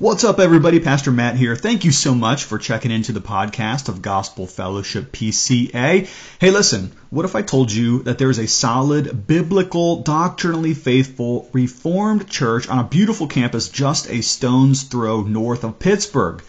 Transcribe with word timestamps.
What's 0.00 0.24
up, 0.24 0.40
everybody? 0.40 0.80
Pastor 0.80 1.12
Matt 1.12 1.36
here. 1.36 1.54
Thank 1.54 1.84
you 1.84 1.92
so 1.92 2.16
much 2.16 2.42
for 2.42 2.58
checking 2.58 2.90
into 2.90 3.12
the 3.12 3.20
podcast 3.20 3.88
of 3.88 4.02
Gospel 4.02 4.44
Fellowship 4.48 5.12
PCA. 5.12 6.08
Hey, 6.40 6.50
listen, 6.50 6.90
what 7.10 7.24
if 7.24 7.36
I 7.36 7.42
told 7.42 7.70
you 7.70 8.02
that 8.02 8.18
there 8.18 8.28
is 8.28 8.40
a 8.40 8.48
solid, 8.48 9.28
biblical, 9.28 10.02
doctrinally 10.02 10.74
faithful, 10.74 11.48
reformed 11.52 12.28
church 12.28 12.68
on 12.68 12.80
a 12.80 12.88
beautiful 12.88 13.28
campus 13.28 13.68
just 13.68 14.10
a 14.10 14.20
stone's 14.20 14.82
throw 14.82 15.22
north 15.22 15.62
of 15.62 15.78
Pittsburgh? 15.78 16.42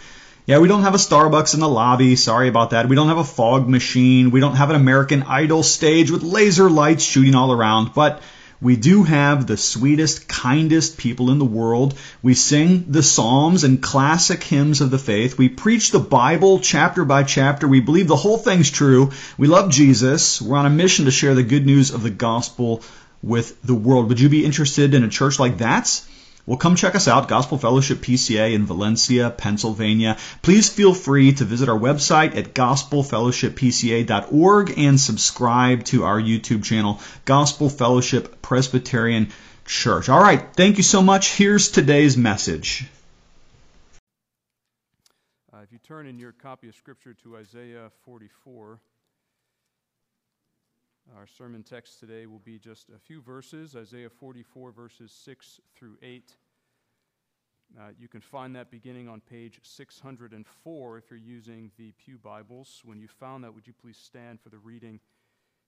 Yeah, 0.47 0.57
we 0.57 0.67
don't 0.67 0.81
have 0.81 0.95
a 0.95 0.97
Starbucks 0.97 1.53
in 1.53 1.59
the 1.59 1.69
lobby. 1.69 2.15
Sorry 2.15 2.49
about 2.49 2.71
that. 2.71 2.89
We 2.89 2.95
don't 2.95 3.09
have 3.09 3.19
a 3.19 3.23
fog 3.23 3.69
machine. 3.69 4.31
We 4.31 4.39
don't 4.39 4.55
have 4.55 4.71
an 4.71 4.75
American 4.75 5.21
Idol 5.21 5.61
stage 5.61 6.09
with 6.09 6.23
laser 6.23 6.67
lights 6.67 7.03
shooting 7.03 7.35
all 7.35 7.51
around. 7.51 7.93
But 7.93 8.23
we 8.61 8.75
do 8.75 9.03
have 9.03 9.45
the 9.45 9.57
sweetest, 9.57 10.27
kindest 10.27 10.97
people 10.97 11.29
in 11.29 11.39
the 11.39 11.45
world. 11.45 11.95
We 12.21 12.33
sing 12.33 12.85
the 12.87 13.03
Psalms 13.03 13.63
and 13.63 13.81
classic 13.81 14.43
hymns 14.43 14.81
of 14.81 14.91
the 14.91 14.97
faith. 14.97 15.37
We 15.37 15.49
preach 15.49 15.91
the 15.91 15.99
Bible 15.99 16.59
chapter 16.59 17.05
by 17.05 17.23
chapter. 17.23 17.67
We 17.67 17.81
believe 17.81 18.07
the 18.07 18.15
whole 18.15 18.37
thing's 18.37 18.71
true. 18.71 19.11
We 19.37 19.47
love 19.47 19.71
Jesus. 19.71 20.41
We're 20.41 20.57
on 20.57 20.65
a 20.65 20.69
mission 20.69 21.05
to 21.05 21.11
share 21.11 21.35
the 21.35 21.43
good 21.43 21.65
news 21.65 21.91
of 21.91 22.03
the 22.03 22.09
gospel 22.09 22.81
with 23.21 23.61
the 23.61 23.75
world. 23.75 24.09
Would 24.09 24.19
you 24.19 24.29
be 24.29 24.45
interested 24.45 24.93
in 24.93 25.03
a 25.03 25.09
church 25.09 25.39
like 25.39 25.57
that? 25.57 26.01
Well, 26.47 26.57
come 26.57 26.75
check 26.75 26.93
us 26.93 27.07
out, 27.07 27.27
Gospel 27.27 27.57
Fellowship 27.57 27.97
PCA 27.99 28.53
in 28.53 28.67
Valencia, 28.67 29.31
Pennsylvania. 29.31 30.17
Please 30.43 30.69
feel 30.69 30.93
free 30.93 31.33
to 31.33 31.43
visit 31.43 31.69
our 31.69 31.79
website 31.79 32.37
at 32.37 32.53
gospelfellowshippca.org 32.53 34.77
and 34.77 34.99
subscribe 34.99 35.85
to 35.85 36.03
our 36.03 36.21
YouTube 36.21 36.63
channel, 36.63 36.99
Gospel 37.25 37.69
Fellowship 37.69 38.43
Presbyterian 38.43 39.29
Church. 39.65 40.07
All 40.07 40.21
right, 40.21 40.55
thank 40.55 40.77
you 40.77 40.83
so 40.83 41.01
much. 41.01 41.35
Here's 41.35 41.69
today's 41.69 42.15
message. 42.15 42.85
Uh, 45.51 45.61
if 45.63 45.71
you 45.71 45.79
turn 45.79 46.05
in 46.05 46.19
your 46.19 46.31
copy 46.31 46.69
of 46.69 46.75
Scripture 46.75 47.15
to 47.23 47.37
Isaiah 47.37 47.89
44, 48.05 48.79
our 51.13 51.27
sermon 51.27 51.61
text 51.63 51.99
today 51.99 52.25
will 52.25 52.39
be 52.39 52.57
just 52.57 52.89
a 52.89 52.97
few 52.97 53.21
verses 53.21 53.75
Isaiah 53.75 54.09
44, 54.09 54.71
verses 54.71 55.11
6 55.11 55.59
through 55.75 55.97
8. 56.01 56.35
Uh, 57.77 57.89
you 57.99 58.07
can 58.07 58.21
find 58.21 58.55
that 58.55 58.71
beginning 58.71 59.07
on 59.07 59.21
page 59.21 59.59
604 59.63 60.97
if 60.97 61.03
you're 61.09 61.19
using 61.19 61.71
the 61.77 61.91
Pew 61.93 62.17
Bibles. 62.17 62.81
When 62.83 62.99
you 62.99 63.07
found 63.07 63.43
that, 63.43 63.53
would 63.53 63.67
you 63.67 63.73
please 63.73 63.97
stand 63.97 64.39
for 64.41 64.49
the 64.49 64.57
reading 64.57 64.99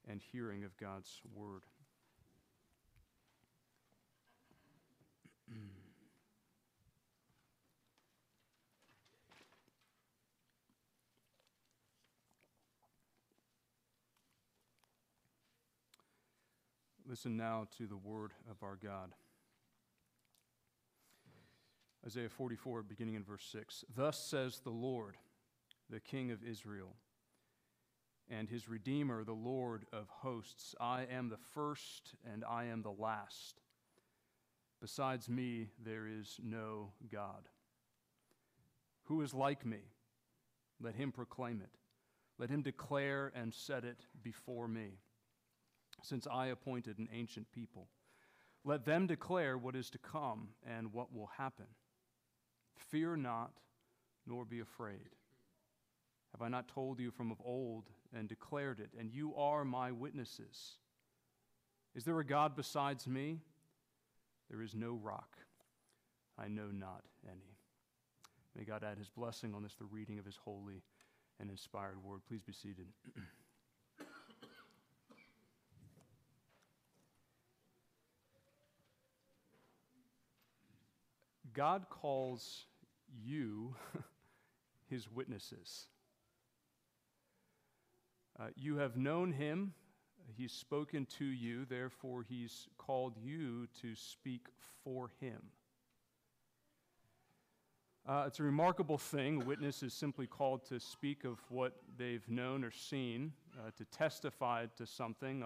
and 0.09 0.21
hearing 0.31 0.63
of 0.63 0.75
God's 0.77 1.21
Word? 1.35 1.63
Listen 17.09 17.37
now 17.37 17.65
to 17.77 17.87
the 17.87 17.95
word 17.95 18.33
of 18.51 18.61
our 18.61 18.75
God. 18.75 19.13
Isaiah 22.05 22.27
44, 22.27 22.83
beginning 22.83 23.15
in 23.15 23.23
verse 23.23 23.47
6. 23.49 23.85
Thus 23.95 24.19
says 24.19 24.59
the 24.59 24.71
Lord, 24.71 25.15
the 25.89 26.01
King 26.01 26.31
of 26.31 26.43
Israel, 26.43 26.97
and 28.29 28.49
his 28.49 28.67
Redeemer, 28.67 29.23
the 29.23 29.31
Lord 29.31 29.85
of 29.93 30.09
hosts 30.09 30.75
I 30.81 31.05
am 31.09 31.29
the 31.29 31.39
first 31.53 32.13
and 32.29 32.43
I 32.43 32.65
am 32.65 32.81
the 32.81 32.91
last. 32.91 33.61
Besides 34.81 35.29
me, 35.29 35.69
there 35.81 36.07
is 36.07 36.37
no 36.43 36.91
God. 37.09 37.47
Who 39.05 39.21
is 39.21 39.33
like 39.33 39.65
me? 39.65 39.79
Let 40.81 40.95
him 40.95 41.13
proclaim 41.13 41.61
it. 41.61 41.77
Let 42.37 42.49
him 42.49 42.63
declare 42.63 43.31
and 43.33 43.53
set 43.53 43.85
it 43.85 44.05
before 44.21 44.67
me 44.67 44.99
since 46.01 46.27
I 46.27 46.47
appointed 46.47 46.99
an 46.99 47.09
ancient 47.13 47.51
people. 47.51 47.87
Let 48.63 48.85
them 48.85 49.07
declare 49.07 49.57
what 49.57 49.75
is 49.75 49.89
to 49.91 49.97
come 49.97 50.49
and 50.67 50.93
what 50.93 51.13
will 51.13 51.29
happen. 51.37 51.67
Fear 52.75 53.17
not, 53.17 53.51
nor 54.25 54.45
be 54.45 54.59
afraid. 54.59 55.15
Have 56.33 56.41
I 56.41 56.49
not 56.49 56.67
told 56.67 56.99
you 56.99 57.11
from 57.11 57.31
of 57.31 57.41
old 57.43 57.85
and 58.13 58.27
declared 58.27 58.79
it, 58.79 58.91
and 58.99 59.11
you 59.11 59.33
are 59.35 59.63
my 59.63 59.91
witnesses? 59.91 60.77
Is 61.95 62.03
there 62.03 62.19
a 62.19 62.25
God 62.25 62.55
besides 62.55 63.07
me? 63.07 63.39
There 64.49 64.61
is 64.61 64.75
no 64.75 64.99
rock. 65.01 65.37
I 66.37 66.47
know 66.47 66.67
not 66.71 67.03
any. 67.27 67.57
May 68.55 68.63
God 68.63 68.83
add 68.83 68.97
his 68.97 69.09
blessing 69.09 69.53
on 69.55 69.63
this, 69.63 69.75
the 69.75 69.85
reading 69.85 70.19
of 70.19 70.25
his 70.25 70.37
holy 70.43 70.83
and 71.39 71.49
inspired 71.49 72.03
word. 72.03 72.21
Please 72.27 72.41
be 72.41 72.53
seated. 72.53 72.87
God 81.57 81.87
calls 81.89 82.65
you 83.25 83.73
his 84.91 85.11
witnesses. 85.11 85.87
Uh, 88.39 88.49
you 88.55 88.77
have 88.77 88.95
known 88.95 89.31
him, 89.31 89.73
he's 90.37 90.51
spoken 90.51 91.07
to 91.17 91.25
you, 91.25 91.65
therefore, 91.65 92.23
he's 92.29 92.67
called 92.77 93.17
you 93.19 93.67
to 93.81 93.95
speak 93.95 94.49
for 94.83 95.09
him. 95.19 95.41
Uh, 98.07 98.25
it's 98.27 98.39
a 98.39 98.43
remarkable 98.43 98.99
thing. 98.99 99.41
A 99.41 99.45
witness 99.45 99.81
is 99.81 99.95
simply 99.95 100.27
called 100.27 100.63
to 100.65 100.79
speak 100.79 101.23
of 101.23 101.39
what 101.49 101.73
they've 101.97 102.29
known 102.29 102.63
or 102.63 102.71
seen, 102.71 103.33
uh, 103.57 103.71
to 103.75 103.85
testify 103.85 104.67
to 104.77 104.85
something. 104.85 105.43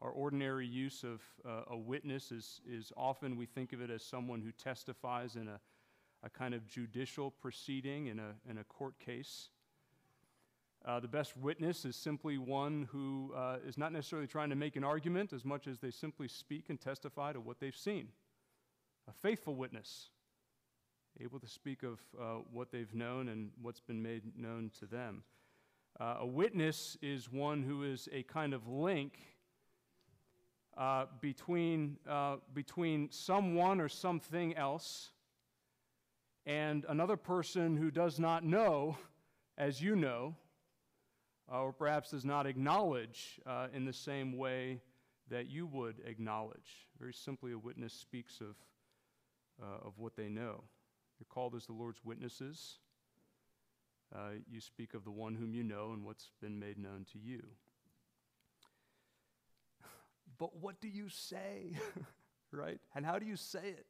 Our 0.00 0.10
ordinary 0.10 0.66
use 0.66 1.02
of 1.02 1.22
uh, 1.44 1.72
a 1.72 1.76
witness 1.76 2.30
is, 2.30 2.60
is 2.68 2.92
often 2.96 3.36
we 3.36 3.46
think 3.46 3.72
of 3.72 3.80
it 3.80 3.90
as 3.90 4.04
someone 4.04 4.40
who 4.40 4.52
testifies 4.52 5.34
in 5.34 5.48
a, 5.48 5.58
a 6.22 6.30
kind 6.30 6.54
of 6.54 6.66
judicial 6.68 7.32
proceeding 7.32 8.06
in 8.06 8.20
a, 8.20 8.34
in 8.48 8.58
a 8.58 8.64
court 8.64 8.98
case. 9.00 9.50
Uh, 10.84 11.00
the 11.00 11.08
best 11.08 11.36
witness 11.36 11.84
is 11.84 11.96
simply 11.96 12.38
one 12.38 12.88
who 12.92 13.32
uh, 13.36 13.56
is 13.66 13.76
not 13.76 13.92
necessarily 13.92 14.28
trying 14.28 14.50
to 14.50 14.56
make 14.56 14.76
an 14.76 14.84
argument 14.84 15.32
as 15.32 15.44
much 15.44 15.66
as 15.66 15.80
they 15.80 15.90
simply 15.90 16.28
speak 16.28 16.70
and 16.70 16.80
testify 16.80 17.32
to 17.32 17.40
what 17.40 17.58
they've 17.58 17.76
seen. 17.76 18.08
A 19.08 19.12
faithful 19.12 19.56
witness, 19.56 20.10
able 21.20 21.40
to 21.40 21.48
speak 21.48 21.82
of 21.82 21.98
uh, 22.20 22.42
what 22.52 22.70
they've 22.70 22.94
known 22.94 23.28
and 23.28 23.50
what's 23.60 23.80
been 23.80 24.00
made 24.00 24.22
known 24.36 24.70
to 24.78 24.86
them. 24.86 25.24
Uh, 25.98 26.18
a 26.20 26.26
witness 26.26 26.96
is 27.02 27.32
one 27.32 27.64
who 27.64 27.82
is 27.82 28.08
a 28.12 28.22
kind 28.22 28.54
of 28.54 28.68
link 28.68 29.18
uh, 30.78 31.06
between, 31.20 31.98
uh, 32.08 32.36
between 32.54 33.10
someone 33.10 33.80
or 33.80 33.88
something 33.88 34.56
else 34.56 35.10
and 36.46 36.86
another 36.88 37.16
person 37.16 37.76
who 37.76 37.90
does 37.90 38.18
not 38.18 38.44
know, 38.44 38.96
as 39.58 39.82
you 39.82 39.96
know, 39.96 40.34
uh, 41.52 41.60
or 41.60 41.72
perhaps 41.72 42.12
does 42.12 42.24
not 42.24 42.46
acknowledge 42.46 43.40
uh, 43.44 43.66
in 43.74 43.84
the 43.84 43.92
same 43.92 44.36
way 44.36 44.80
that 45.28 45.50
you 45.50 45.66
would 45.66 46.00
acknowledge. 46.06 46.86
Very 46.98 47.12
simply, 47.12 47.52
a 47.52 47.58
witness 47.58 47.92
speaks 47.92 48.40
of, 48.40 48.56
uh, 49.62 49.86
of 49.86 49.98
what 49.98 50.16
they 50.16 50.28
know. 50.28 50.62
You're 51.18 51.26
called 51.28 51.54
as 51.54 51.66
the 51.66 51.72
Lord's 51.72 52.00
witnesses. 52.04 52.78
Uh, 54.14 54.38
you 54.50 54.60
speak 54.60 54.94
of 54.94 55.04
the 55.04 55.10
one 55.10 55.34
whom 55.34 55.52
you 55.52 55.64
know 55.64 55.90
and 55.92 56.04
what's 56.04 56.30
been 56.40 56.58
made 56.58 56.78
known 56.78 57.04
to 57.12 57.18
you. 57.18 57.42
But 60.38 60.56
what 60.56 60.80
do 60.80 60.88
you 60.88 61.08
say? 61.08 61.72
right? 62.52 62.80
And 62.94 63.04
how 63.04 63.18
do 63.18 63.26
you 63.26 63.36
say 63.36 63.74
it? 63.76 63.86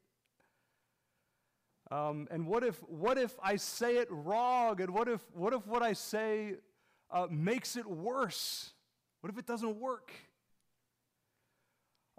Um, 1.90 2.28
and 2.30 2.46
what 2.46 2.64
if, 2.64 2.76
what 2.88 3.16
if 3.16 3.34
I 3.42 3.56
say 3.56 3.96
it 3.96 4.08
wrong? 4.10 4.80
And 4.80 4.90
what 4.90 5.08
if, 5.08 5.20
what 5.32 5.54
if 5.54 5.66
what 5.66 5.82
I 5.82 5.94
say 5.94 6.56
uh, 7.10 7.26
makes 7.30 7.76
it 7.76 7.86
worse? 7.86 8.70
What 9.20 9.32
if 9.32 9.38
it 9.38 9.46
doesn't 9.46 9.76
work? 9.76 10.12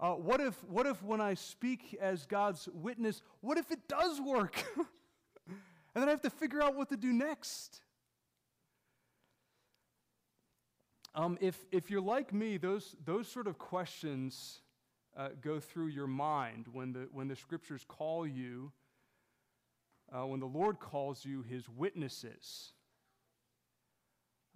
Uh, 0.00 0.12
what, 0.12 0.40
if, 0.40 0.64
what 0.64 0.86
if 0.86 1.02
when 1.02 1.20
I 1.20 1.34
speak 1.34 1.96
as 2.00 2.26
God's 2.26 2.68
witness, 2.72 3.22
what 3.42 3.58
if 3.58 3.70
it 3.70 3.86
does 3.86 4.20
work? 4.20 4.64
and 5.46 5.56
then 5.94 6.08
I 6.08 6.10
have 6.10 6.22
to 6.22 6.30
figure 6.30 6.62
out 6.62 6.74
what 6.74 6.88
to 6.88 6.96
do 6.96 7.12
next. 7.12 7.82
Um, 11.14 11.38
if, 11.40 11.58
if 11.72 11.90
you're 11.90 12.00
like 12.00 12.32
me, 12.32 12.56
those, 12.56 12.94
those 13.04 13.26
sort 13.26 13.46
of 13.46 13.58
questions 13.58 14.60
uh, 15.16 15.30
go 15.40 15.58
through 15.58 15.88
your 15.88 16.06
mind 16.06 16.66
when 16.72 16.92
the, 16.92 17.08
when 17.12 17.26
the 17.26 17.34
scriptures 17.34 17.84
call 17.86 18.26
you, 18.26 18.72
uh, 20.12 20.26
when 20.26 20.40
the 20.40 20.46
Lord 20.46 20.78
calls 20.78 21.24
you 21.24 21.42
his 21.42 21.68
witnesses. 21.68 22.72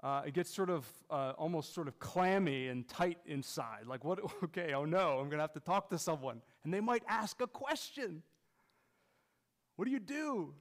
Uh, 0.03 0.23
it 0.27 0.35
gets 0.35 0.55
sort 0.55 0.71
of 0.71 0.87
uh, 1.11 1.33
almost 1.39 1.75
sort 1.75 1.89
of 1.89 1.99
clammy 1.99 2.69
and 2.69 2.87
tight 2.87 3.19
inside. 3.27 3.87
Like, 3.87 4.05
what? 4.05 4.21
Okay, 4.45 4.75
oh 4.75 4.85
no, 4.85 5.19
I'm 5.19 5.29
going 5.29 5.39
to 5.39 5.43
have 5.43 5.55
to 5.55 5.61
talk 5.61 5.89
to 5.91 5.99
someone. 5.99 6.41
And 6.63 6.73
they 6.73 6.81
might 6.81 7.03
ask 7.09 7.41
a 7.41 7.47
question. 7.47 8.23
What 9.77 9.87
do 9.87 9.91
you 9.91 10.01
do? 10.01 10.55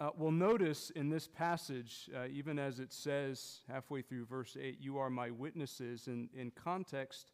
Uh, 0.00 0.10
well, 0.16 0.32
notice 0.32 0.90
in 0.90 1.08
this 1.08 1.28
passage, 1.28 2.10
uh, 2.16 2.26
even 2.26 2.58
as 2.58 2.80
it 2.80 2.92
says 2.92 3.60
halfway 3.68 4.02
through 4.02 4.26
verse 4.26 4.56
8, 4.60 4.78
you 4.80 4.98
are 4.98 5.08
my 5.08 5.30
witnesses, 5.30 6.08
in, 6.08 6.28
in 6.34 6.50
context, 6.50 7.30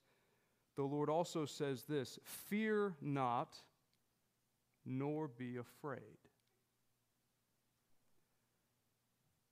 the 0.77 0.83
Lord 0.83 1.09
also 1.09 1.47
says 1.47 1.85
this 1.85 2.19
Fear 2.23 2.95
not, 3.01 3.57
nor 4.85 5.29
be 5.29 5.57
afraid. 5.57 6.19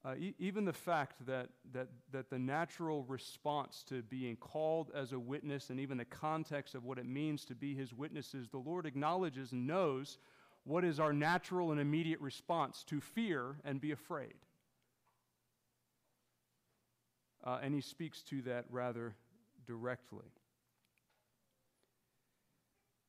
Uh, 0.05 0.15
e- 0.17 0.35
even 0.39 0.65
the 0.65 0.73
fact 0.73 1.27
that, 1.27 1.49
that, 1.73 1.89
that 2.13 2.31
the 2.31 2.39
natural 2.39 3.05
response 3.05 3.83
to 3.89 4.03
being 4.03 4.37
called 4.37 4.91
as 4.95 5.13
a 5.13 5.19
witness 5.19 5.71
and 5.71 5.81
even 5.81 5.99
the 5.99 6.05
context 6.05 6.75
of 6.75 6.85
what 6.85 6.99
it 6.99 7.07
means 7.07 7.45
to 7.47 7.55
be 7.55 7.75
his 7.75 7.93
witnesses, 7.93 8.49
the 8.49 8.59
Lord 8.59 8.87
acknowledges 8.87 9.53
and 9.53 9.67
knows 9.67 10.19
what 10.69 10.85
is 10.85 11.01
our 11.01 11.15
natural 11.15 11.73
and 11.73 11.81
immediate 11.81 12.21
response 12.21 12.85
to 12.85 13.01
fear 13.01 13.57
and 13.65 13.81
be 13.81 13.91
afraid. 13.91 14.35
Uh, 17.43 17.59
and 17.63 17.73
he 17.73 17.81
speaks 17.81 18.23
to 18.23 18.43
that 18.43 18.67
rather 18.69 19.15
directly. 19.67 20.27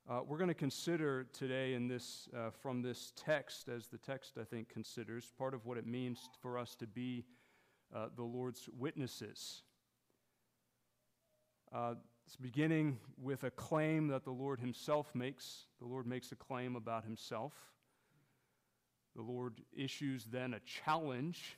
Uh, 0.10 0.22
we're 0.26 0.38
going 0.38 0.48
to 0.48 0.54
consider 0.54 1.26
today 1.34 1.74
in 1.74 1.90
this, 1.90 2.30
uh, 2.36 2.50
from 2.50 2.82
this 2.82 3.12
text, 3.18 3.68
as 3.68 3.88
the 3.88 3.98
text 3.98 4.38
I 4.40 4.46
think 4.46 4.70
considers, 4.70 5.34
part 5.38 5.54
of 5.54 5.66
what 5.66 5.78
it 5.78 5.86
means 5.86 6.30
for 6.42 6.58
us 6.58 6.76
to 6.76 6.88
be 6.88 7.26
uh, 7.94 8.08
the 8.16 8.24
Lord's 8.24 8.70
witnesses. 8.80 9.64
It's 12.30 12.36
beginning 12.36 13.00
with 13.20 13.44
a 13.44 13.50
claim 13.50 14.10
that 14.10 14.24
the 14.24 14.30
Lord 14.30 14.60
Himself 14.60 15.16
makes. 15.16 15.66
The 15.80 15.88
Lord 15.88 16.06
makes 16.06 16.32
a 16.32 16.36
claim 16.36 16.76
about 16.76 17.04
Himself. 17.04 17.54
The 19.16 19.24
Lord 19.24 19.62
issues 19.76 20.26
then 20.26 20.54
a 20.54 20.60
challenge. 20.60 21.58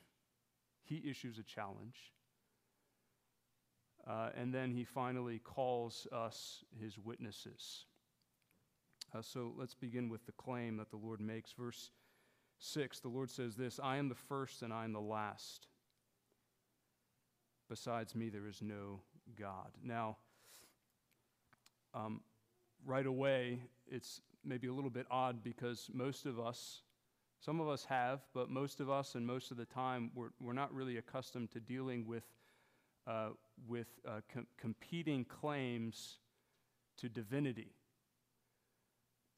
He 0.86 1.04
issues 1.06 1.40
a 1.40 1.44
challenge. 1.44 2.14
Uh, 4.08 4.30
and 4.34 4.54
then 4.54 4.72
He 4.72 4.86
finally 4.86 5.40
calls 5.40 6.08
us 6.10 6.64
His 6.82 6.98
witnesses. 6.98 7.84
Uh, 9.14 9.22
so 9.22 9.52
let's 9.58 9.76
begin 9.76 10.08
with 10.08 10.26
the 10.26 10.32
claim 10.32 10.78
that 10.78 10.90
the 10.90 10.96
Lord 10.96 11.20
makes. 11.20 11.52
Verse 11.52 11.92
6 12.60 13.02
the 13.02 13.10
Lord 13.10 13.30
says 13.30 13.58
this 13.58 13.78
I 13.84 13.98
am 13.98 14.08
the 14.08 14.16
first 14.16 14.62
and 14.62 14.72
I 14.72 14.86
am 14.86 14.94
the 14.94 15.02
last. 15.02 15.68
Besides 17.68 18.16
me, 18.16 18.30
there 18.30 18.48
is 18.48 18.62
no 18.62 19.02
God. 19.38 19.72
Now, 19.84 20.16
um, 21.94 22.22
right 22.86 23.06
away, 23.06 23.60
it's 23.90 24.22
maybe 24.44 24.68
a 24.68 24.74
little 24.74 24.90
bit 24.90 25.06
odd 25.12 25.44
because 25.44 25.90
most 25.94 26.26
of 26.26 26.40
us, 26.40 26.82
some 27.40 27.60
of 27.60 27.68
us 27.68 27.86
have, 27.86 28.22
but 28.34 28.50
most 28.50 28.80
of 28.80 28.90
us 28.90 29.16
and 29.16 29.26
most 29.26 29.52
of 29.52 29.58
the 29.58 29.66
time, 29.66 30.12
we're, 30.16 30.30
we're 30.40 30.54
not 30.54 30.74
really 30.74 30.98
accustomed 30.98 31.52
to 31.52 31.60
dealing 31.60 32.06
with, 32.06 32.24
uh, 33.08 33.30
with 33.68 33.88
uh, 34.08 34.22
com- 34.34 34.48
competing 34.58 35.26
claims 35.26 36.18
to 36.98 37.10
divinity. 37.10 37.74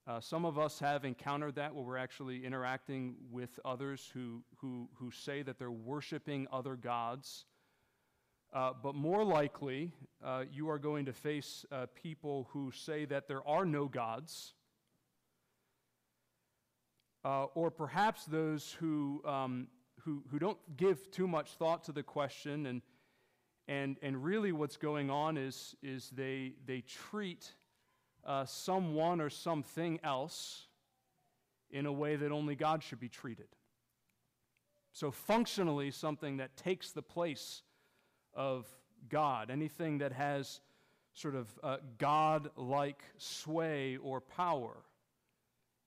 Uh, 0.06 0.20
some 0.20 0.44
of 0.46 0.60
us 0.60 0.80
have 0.80 1.06
encountered 1.06 1.56
that 1.56 1.74
where 1.74 1.84
we're 1.84 1.98
actually 1.98 2.46
interacting 2.46 3.16
with 3.32 3.58
others 3.64 4.10
who, 4.14 4.44
who, 4.58 4.90
who 4.96 5.10
say 5.10 5.42
that 5.42 5.58
they're 5.58 5.72
worshiping 5.72 6.46
other 6.52 6.76
gods 6.76 7.46
uh, 8.54 8.72
but 8.82 8.94
more 8.94 9.24
likely, 9.24 9.92
uh, 10.24 10.44
you 10.52 10.70
are 10.70 10.78
going 10.78 11.06
to 11.06 11.14
face 11.14 11.66
uh, 11.72 11.88
people 11.96 12.48
who 12.52 12.72
say 12.72 13.06
that 13.06 13.28
there 13.28 13.46
are 13.48 13.66
no 13.66 13.88
gods, 13.88 14.54
uh, 17.26 17.46
or 17.56 17.72
perhaps 17.72 18.26
those 18.26 18.76
who, 18.80 19.22
um, 19.26 19.68
who, 20.02 20.24
who 20.30 20.38
don't 20.38 20.60
give 20.78 21.10
too 21.10 21.28
much 21.28 21.52
thought 21.52 21.84
to 21.86 21.92
the 21.92 22.04
question, 22.04 22.68
and, 22.68 22.82
and, 23.68 23.98
and 24.04 24.24
really 24.24 24.52
what's 24.52 24.78
going 24.78 25.10
on 25.10 25.36
is, 25.36 25.76
is 25.82 26.12
they, 26.12 26.54
they 26.68 26.82
treat 26.82 27.54
uh, 28.24 28.46
someone 28.46 29.20
or 29.20 29.30
something 29.30 30.00
else 30.04 30.68
in 31.72 31.88
a 31.88 31.92
way 31.92 32.16
that 32.16 32.32
only 32.32 32.56
God 32.56 32.84
should 32.84 33.00
be 33.00 33.10
treated. 33.10 33.48
So, 34.92 35.10
functionally, 35.10 35.90
something 35.90 36.38
that 36.38 36.56
takes 36.56 36.92
the 36.92 37.02
place 37.02 37.64
of 38.36 38.68
God, 39.10 39.50
anything 39.50 40.00
that 40.00 40.12
has 40.12 40.62
sort 41.14 41.36
of 41.36 41.48
God 41.98 42.50
like 42.56 43.04
sway 43.18 43.98
or 43.98 44.20
power 44.20 44.78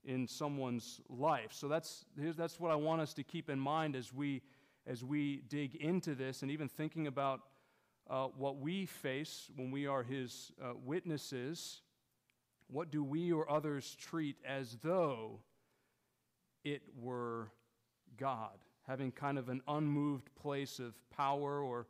in 0.04 0.26
someone's 0.26 1.00
life. 1.08 1.48
So 1.50 1.68
that's, 1.68 2.04
that's 2.16 2.60
what 2.60 2.70
I 2.70 2.76
want 2.76 3.00
us 3.00 3.12
to 3.14 3.24
keep 3.24 3.50
in 3.50 3.58
mind 3.58 3.96
as 3.96 4.12
we, 4.12 4.42
as 4.86 5.04
we 5.04 5.42
dig 5.48 5.74
into 5.74 6.14
this 6.14 6.42
and 6.42 6.50
even 6.50 6.68
thinking 6.68 7.08
about 7.08 7.40
uh, 8.08 8.28
what 8.36 8.58
we 8.58 8.86
face 8.86 9.50
when 9.56 9.72
we 9.72 9.86
are 9.86 10.04
His 10.04 10.52
uh, 10.62 10.74
witnesses. 10.84 11.82
What 12.68 12.90
do 12.90 13.02
we 13.02 13.32
or 13.32 13.50
others 13.50 13.96
treat 14.00 14.36
as 14.46 14.78
though 14.82 15.40
it 16.64 16.82
were 16.96 17.50
God? 18.16 18.58
Having 18.86 19.12
kind 19.12 19.38
of 19.38 19.48
an 19.48 19.60
unmoved 19.66 20.30
place 20.40 20.78
of 20.78 20.94
power 21.10 21.60
or 21.60 21.88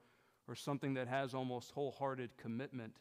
or 0.48 0.54
something 0.54 0.94
that 0.94 1.08
has 1.08 1.34
almost 1.34 1.72
wholehearted 1.72 2.36
commitment. 2.36 2.96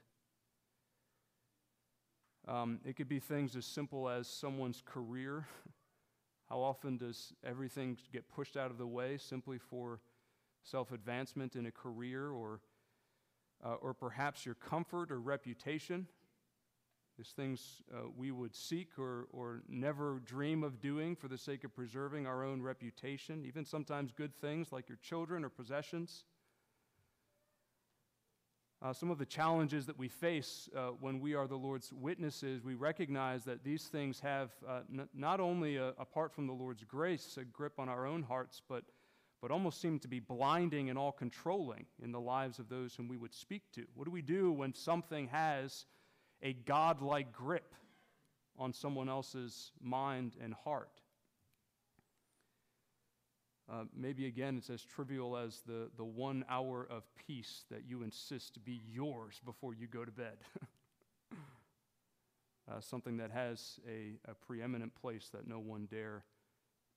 Um, 2.48 2.80
it 2.86 2.96
could 2.96 3.10
be 3.10 3.20
things 3.20 3.56
as 3.56 3.66
simple 3.66 4.08
as 4.08 4.28
someone's 4.28 4.82
career. 4.86 5.48
How 6.50 6.60
often 6.60 6.98
does 6.98 7.34
everything 7.44 7.98
get 8.14 8.30
pushed 8.30 8.56
out 8.56 8.70
of 8.70 8.78
the 8.78 8.86
way 8.86 9.18
simply 9.18 9.58
for 9.58 10.00
self 10.64 10.92
advancement 10.92 11.56
in 11.56 11.66
a 11.66 11.72
career 11.72 12.30
or, 12.30 12.62
uh, 13.64 13.76
or 13.76 13.94
perhaps 13.94 14.46
your 14.46 14.56
comfort 14.56 15.12
or 15.12 15.20
reputation? 15.20 16.08
These 17.18 17.30
things 17.30 17.82
uh, 17.94 18.10
we 18.16 18.32
would 18.32 18.54
seek 18.54 19.00
or, 19.00 19.28
or 19.32 19.64
never 19.70 20.20
dream 20.26 20.64
of 20.64 20.82
doing 20.82 21.16
for 21.16 21.30
the 21.30 21.38
sake 21.38 21.64
of 21.64 21.74
preserving 21.74 22.28
our 22.28 22.44
own 22.44 22.62
reputation, 22.62 23.46
even 23.46 23.64
sometimes 23.64 24.12
good 24.12 24.36
things 24.36 24.72
like 24.72 24.90
your 24.90 24.98
children 25.02 25.46
or 25.46 25.50
possessions. 25.50 26.26
Uh, 28.86 28.94
some 28.94 29.10
of 29.10 29.18
the 29.18 29.26
challenges 29.26 29.88
that 29.88 29.98
we 29.98 30.08
face 30.08 30.70
uh, 30.78 30.90
when 31.00 31.20
we 31.20 31.34
are 31.34 31.48
the 31.48 31.56
Lord's 31.56 31.92
witnesses, 31.92 32.64
we 32.64 32.76
recognize 32.76 33.44
that 33.44 33.64
these 33.64 33.86
things 33.86 34.20
have 34.20 34.52
uh, 34.70 34.82
n- 34.94 35.10
not 35.12 35.40
only, 35.40 35.78
a, 35.78 35.88
apart 35.98 36.32
from 36.32 36.46
the 36.46 36.54
Lord's 36.54 36.84
grace, 36.84 37.36
a 37.42 37.46
grip 37.46 37.80
on 37.80 37.90
our 37.90 38.06
own 38.06 38.22
hearts, 38.22 38.62
but, 38.70 38.84
but 39.42 39.50
almost 39.50 39.82
seem 39.82 39.98
to 39.98 40.08
be 40.08 40.20
blinding 40.20 40.92
and 40.92 41.00
all 41.00 41.12
controlling 41.12 41.88
in 42.04 42.12
the 42.12 42.20
lives 42.20 42.60
of 42.60 42.70
those 42.70 42.94
whom 42.94 43.08
we 43.08 43.18
would 43.18 43.34
speak 43.34 43.64
to. 43.72 43.86
What 43.96 44.06
do 44.06 44.12
we 44.12 44.22
do 44.22 44.52
when 44.52 44.72
something 44.76 45.30
has 45.30 45.88
a 46.44 46.54
God-like 46.54 47.32
grip 47.32 47.74
on 48.56 48.72
someone 48.72 49.10
else's 49.10 49.72
mind 49.82 50.36
and 50.40 50.54
heart? 50.54 51.02
Uh, 53.72 53.84
maybe 53.96 54.28
again, 54.28 54.58
it's 54.58 54.70
as 54.70 54.84
trivial 54.84 55.36
as 55.36 55.62
the, 55.66 55.90
the 55.98 56.04
one 56.04 56.46
hour 56.50 56.88
of 56.90 57.04
peace 57.28 57.64
that 57.72 57.84
you 57.88 58.04
insist 58.04 58.64
be 58.64 58.82
yours 58.92 59.42
before 59.44 59.74
you 59.74 59.88
go 59.88 60.06
to 60.06 60.12
bed. 60.12 60.38
uh, 62.72 62.80
something 62.80 63.18
that 63.18 63.32
has 63.32 63.80
a, 63.88 64.20
a 64.30 64.36
preeminent 64.36 64.94
place 64.94 65.30
that 65.34 65.48
no 65.48 65.58
one 65.58 65.88
dare 65.90 66.24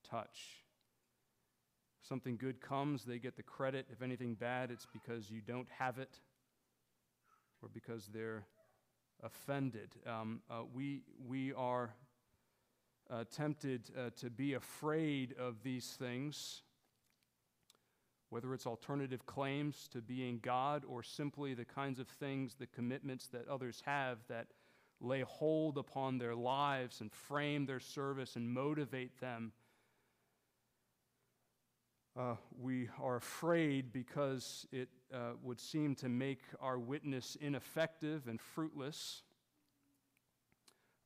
touch. 0.07 0.63
Something 2.07 2.37
good 2.37 2.61
comes, 2.61 3.03
they 3.03 3.17
get 3.17 3.35
the 3.35 3.43
credit. 3.43 3.87
If 3.91 4.03
anything 4.03 4.35
bad, 4.35 4.69
it's 4.69 4.87
because 4.93 5.29
you 5.31 5.41
don't 5.41 5.67
have 5.79 5.97
it 5.97 6.19
or 7.61 7.69
because 7.73 8.09
they're 8.13 8.45
offended. 9.23 9.89
Um, 10.07 10.41
uh, 10.49 10.61
we, 10.73 11.01
we 11.27 11.51
are 11.53 11.93
uh, 13.09 13.23
tempted 13.31 13.89
uh, 13.97 14.09
to 14.17 14.29
be 14.29 14.53
afraid 14.53 15.33
of 15.39 15.63
these 15.63 15.95
things, 15.97 16.61
whether 18.29 18.53
it's 18.53 18.67
alternative 18.67 19.25
claims 19.25 19.87
to 19.91 20.01
being 20.01 20.39
God 20.41 20.83
or 20.87 21.01
simply 21.01 21.53
the 21.53 21.65
kinds 21.65 21.99
of 21.99 22.07
things, 22.07 22.55
the 22.55 22.67
commitments 22.67 23.27
that 23.27 23.47
others 23.47 23.81
have 23.85 24.19
that 24.27 24.47
lay 25.01 25.21
hold 25.21 25.77
upon 25.77 26.17
their 26.17 26.35
lives 26.35 27.01
and 27.01 27.11
frame 27.11 27.65
their 27.65 27.79
service 27.79 28.35
and 28.35 28.49
motivate 28.49 29.19
them. 29.19 29.53
Uh, 32.19 32.35
we 32.59 32.89
are 33.01 33.15
afraid 33.15 33.93
because 33.93 34.67
it 34.71 34.89
uh, 35.13 35.31
would 35.41 35.59
seem 35.59 35.95
to 35.95 36.09
make 36.09 36.41
our 36.59 36.77
witness 36.77 37.37
ineffective 37.39 38.27
and 38.27 38.41
fruitless. 38.41 39.23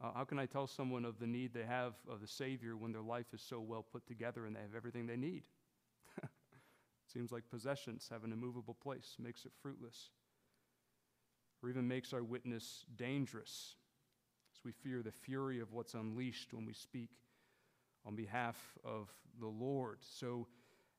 Uh, 0.04 0.12
how 0.14 0.26
can 0.26 0.38
I 0.38 0.46
tell 0.46 0.68
someone 0.68 1.06
of 1.06 1.18
the 1.20 1.28
need 1.28 1.54
they 1.54 1.64
have 1.64 1.94
of 2.10 2.20
the 2.20 2.28
Savior 2.28 2.76
when 2.76 2.92
their 2.92 3.02
life 3.02 3.28
is 3.34 3.42
so 3.42 3.62
well 3.62 3.86
put 3.90 4.06
together 4.06 4.46
and 4.46 4.54
they 4.54 4.60
have 4.60 4.76
everything 4.76 5.08
they 5.08 5.16
need? 5.16 5.44
Seems 7.14 7.32
like 7.32 7.44
possessions 7.50 8.10
have 8.12 8.26
an 8.26 8.34
immovable 8.34 8.74
place, 8.74 9.16
makes 9.18 9.46
it 9.46 9.54
fruitless, 9.62 10.10
or 11.62 11.70
even 11.70 11.88
makes 11.88 12.12
our 12.12 12.24
witness 12.24 12.86
dangerous 12.98 13.76
as 14.54 14.66
we 14.66 14.74
fear 14.74 15.02
the 15.02 15.12
fury 15.12 15.62
of 15.62 15.72
what's 15.72 15.94
unleashed 15.94 16.54
when 16.54 16.66
we 16.66 16.74
speak 16.74 17.10
on 18.06 18.14
behalf 18.14 18.58
of 18.84 19.10
the 19.40 19.48
Lord. 19.48 20.00
So 20.02 20.48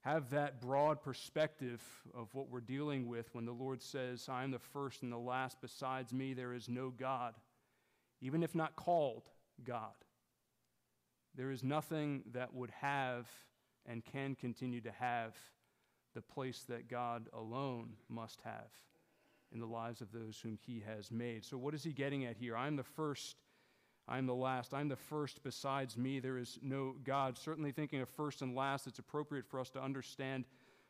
have 0.00 0.30
that 0.30 0.62
broad 0.62 1.02
perspective 1.02 1.82
of 2.14 2.28
what 2.32 2.48
we're 2.48 2.60
dealing 2.60 3.06
with 3.06 3.28
when 3.34 3.44
the 3.44 3.52
Lord 3.52 3.82
says, 3.82 4.28
I 4.30 4.44
am 4.44 4.50
the 4.50 4.58
first 4.58 5.02
and 5.02 5.12
the 5.12 5.18
last. 5.18 5.58
Besides 5.60 6.14
me, 6.14 6.32
there 6.32 6.54
is 6.54 6.70
no 6.70 6.88
God, 6.90 7.34
even 8.24 8.42
if 8.42 8.54
not 8.54 8.74
called 8.74 9.28
God. 9.64 9.92
There 11.36 11.50
is 11.50 11.62
nothing 11.62 12.22
that 12.32 12.54
would 12.54 12.70
have 12.70 13.28
and 13.86 14.02
can 14.02 14.34
continue 14.34 14.80
to 14.80 14.90
have 14.92 15.36
the 16.14 16.22
place 16.22 16.64
that 16.70 16.88
God 16.88 17.28
alone 17.34 17.90
must 18.08 18.40
have 18.42 18.70
in 19.52 19.60
the 19.60 19.66
lives 19.66 20.00
of 20.00 20.10
those 20.10 20.40
whom 20.42 20.58
he 20.66 20.82
has 20.86 21.10
made. 21.10 21.44
So, 21.44 21.58
what 21.58 21.74
is 21.74 21.84
he 21.84 21.92
getting 21.92 22.24
at 22.24 22.38
here? 22.38 22.56
I'm 22.56 22.76
the 22.76 22.82
first, 22.82 23.36
I'm 24.08 24.26
the 24.26 24.34
last. 24.34 24.72
I'm 24.72 24.88
the 24.88 24.96
first. 24.96 25.42
Besides 25.44 25.98
me, 25.98 26.18
there 26.18 26.38
is 26.38 26.58
no 26.62 26.94
God. 27.04 27.36
Certainly, 27.36 27.72
thinking 27.72 28.00
of 28.00 28.08
first 28.08 28.40
and 28.40 28.54
last, 28.54 28.86
it's 28.86 28.98
appropriate 28.98 29.46
for 29.46 29.60
us 29.60 29.68
to 29.70 29.82
understand 29.82 30.46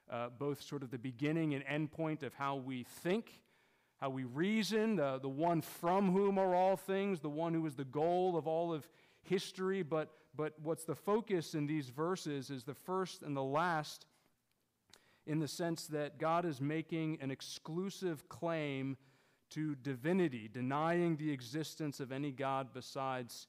uh, 0.08 0.28
both 0.38 0.62
sort 0.62 0.84
of 0.84 0.92
the 0.92 0.98
beginning 0.98 1.54
and 1.54 1.64
end 1.66 1.90
point 1.90 2.22
of 2.22 2.32
how 2.34 2.54
we 2.54 2.84
think, 2.84 3.40
how 4.04 4.10
we 4.10 4.24
reason, 4.24 4.96
the, 4.96 5.18
the 5.18 5.30
one 5.30 5.62
from 5.62 6.12
whom 6.12 6.36
are 6.36 6.54
all 6.54 6.76
things, 6.76 7.20
the 7.20 7.30
one 7.30 7.54
who 7.54 7.64
is 7.64 7.74
the 7.74 7.86
goal 7.86 8.36
of 8.36 8.46
all 8.46 8.70
of 8.70 8.86
history. 9.22 9.82
But, 9.82 10.10
but 10.36 10.52
what's 10.62 10.84
the 10.84 10.94
focus 10.94 11.54
in 11.54 11.66
these 11.66 11.88
verses 11.88 12.50
is 12.50 12.64
the 12.64 12.74
first 12.74 13.22
and 13.22 13.34
the 13.34 13.42
last 13.42 14.04
in 15.26 15.38
the 15.38 15.48
sense 15.48 15.86
that 15.86 16.18
God 16.18 16.44
is 16.44 16.60
making 16.60 17.16
an 17.22 17.30
exclusive 17.30 18.28
claim 18.28 18.98
to 19.52 19.74
divinity, 19.76 20.50
denying 20.52 21.16
the 21.16 21.32
existence 21.32 21.98
of 21.98 22.12
any 22.12 22.30
God 22.30 22.74
besides 22.74 23.46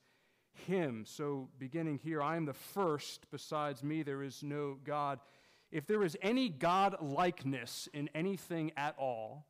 him. 0.53 1.03
So, 1.05 1.49
beginning 1.59 1.99
here, 2.01 2.21
I 2.21 2.37
am 2.37 2.45
the 2.45 2.53
first, 2.53 3.29
besides 3.29 3.83
me, 3.83 4.03
there 4.03 4.23
is 4.23 4.41
no 4.41 4.77
God. 4.85 5.19
If 5.69 5.85
there 5.85 6.01
is 6.05 6.15
any 6.21 6.47
God 6.47 6.95
likeness 7.01 7.89
in 7.93 8.09
anything 8.15 8.71
at 8.77 8.95
all, 8.97 9.45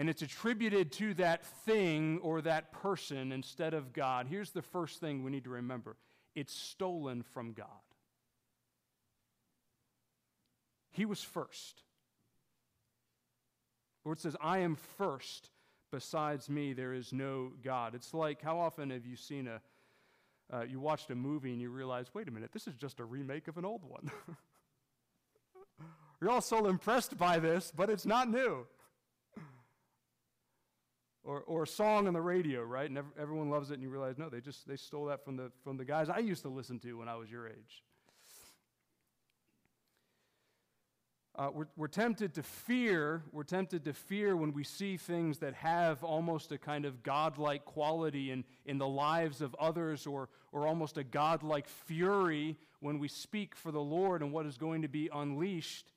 and 0.00 0.08
it's 0.08 0.22
attributed 0.22 0.92
to 0.92 1.12
that 1.12 1.44
thing 1.66 2.20
or 2.22 2.40
that 2.40 2.72
person 2.72 3.32
instead 3.32 3.74
of 3.74 3.92
God, 3.92 4.26
here's 4.26 4.50
the 4.50 4.62
first 4.62 4.98
thing 4.98 5.22
we 5.22 5.30
need 5.30 5.44
to 5.44 5.50
remember 5.50 5.94
it's 6.34 6.54
stolen 6.54 7.22
from 7.22 7.52
God. 7.52 7.66
He 10.90 11.04
was 11.04 11.22
first. 11.22 11.82
The 14.02 14.08
Lord 14.08 14.18
says, 14.18 14.36
I 14.40 14.60
am 14.60 14.76
first. 14.96 15.50
Besides 15.92 16.48
me, 16.48 16.72
there 16.72 16.94
is 16.94 17.12
no 17.12 17.52
God. 17.62 17.94
It's 17.94 18.14
like, 18.14 18.40
how 18.40 18.58
often 18.58 18.88
have 18.88 19.04
you 19.04 19.16
seen 19.16 19.48
a, 19.48 19.60
uh, 20.50 20.62
you 20.62 20.80
watched 20.80 21.10
a 21.10 21.14
movie 21.14 21.52
and 21.52 21.60
you 21.60 21.68
realize, 21.68 22.06
wait 22.14 22.26
a 22.26 22.30
minute, 22.30 22.52
this 22.52 22.66
is 22.66 22.74
just 22.74 23.00
a 23.00 23.04
remake 23.04 23.48
of 23.48 23.58
an 23.58 23.66
old 23.66 23.84
one. 23.84 24.10
You're 26.22 26.30
all 26.30 26.40
so 26.40 26.68
impressed 26.68 27.18
by 27.18 27.38
this, 27.38 27.70
but 27.76 27.90
it's 27.90 28.06
not 28.06 28.30
new. 28.30 28.66
Or, 31.22 31.40
or 31.42 31.64
a 31.64 31.66
song 31.66 32.06
on 32.06 32.14
the 32.14 32.20
radio, 32.22 32.62
right? 32.62 32.88
And 32.88 32.98
everyone 33.20 33.50
loves 33.50 33.70
it, 33.70 33.74
and 33.74 33.82
you 33.82 33.90
realize, 33.90 34.16
no, 34.16 34.30
they 34.30 34.40
just 34.40 34.66
they 34.66 34.76
stole 34.76 35.04
that 35.06 35.22
from 35.22 35.36
the, 35.36 35.52
from 35.62 35.76
the 35.76 35.84
guys 35.84 36.08
I 36.08 36.18
used 36.18 36.42
to 36.42 36.48
listen 36.48 36.78
to 36.78 36.94
when 36.94 37.08
I 37.08 37.16
was 37.16 37.30
your 37.30 37.46
age. 37.46 37.84
Uh, 41.36 41.48
we're, 41.52 41.68
we're 41.76 41.88
tempted 41.88 42.34
to 42.34 42.42
fear, 42.42 43.22
we're 43.32 43.44
tempted 43.44 43.84
to 43.84 43.92
fear 43.92 44.36
when 44.36 44.52
we 44.52 44.64
see 44.64 44.96
things 44.96 45.38
that 45.38 45.54
have 45.54 46.02
almost 46.02 46.52
a 46.52 46.58
kind 46.58 46.84
of 46.84 47.02
godlike 47.02 47.64
quality 47.64 48.30
in, 48.30 48.44
in 48.66 48.78
the 48.78 48.88
lives 48.88 49.40
of 49.40 49.54
others, 49.60 50.06
or, 50.06 50.28
or 50.52 50.66
almost 50.66 50.98
a 50.98 51.04
godlike 51.04 51.68
fury 51.68 52.56
when 52.80 52.98
we 52.98 53.08
speak 53.08 53.54
for 53.54 53.70
the 53.70 53.80
Lord 53.80 54.22
and 54.22 54.32
what 54.32 54.46
is 54.46 54.58
going 54.58 54.82
to 54.82 54.88
be 54.88 55.08
unleashed. 55.12 55.92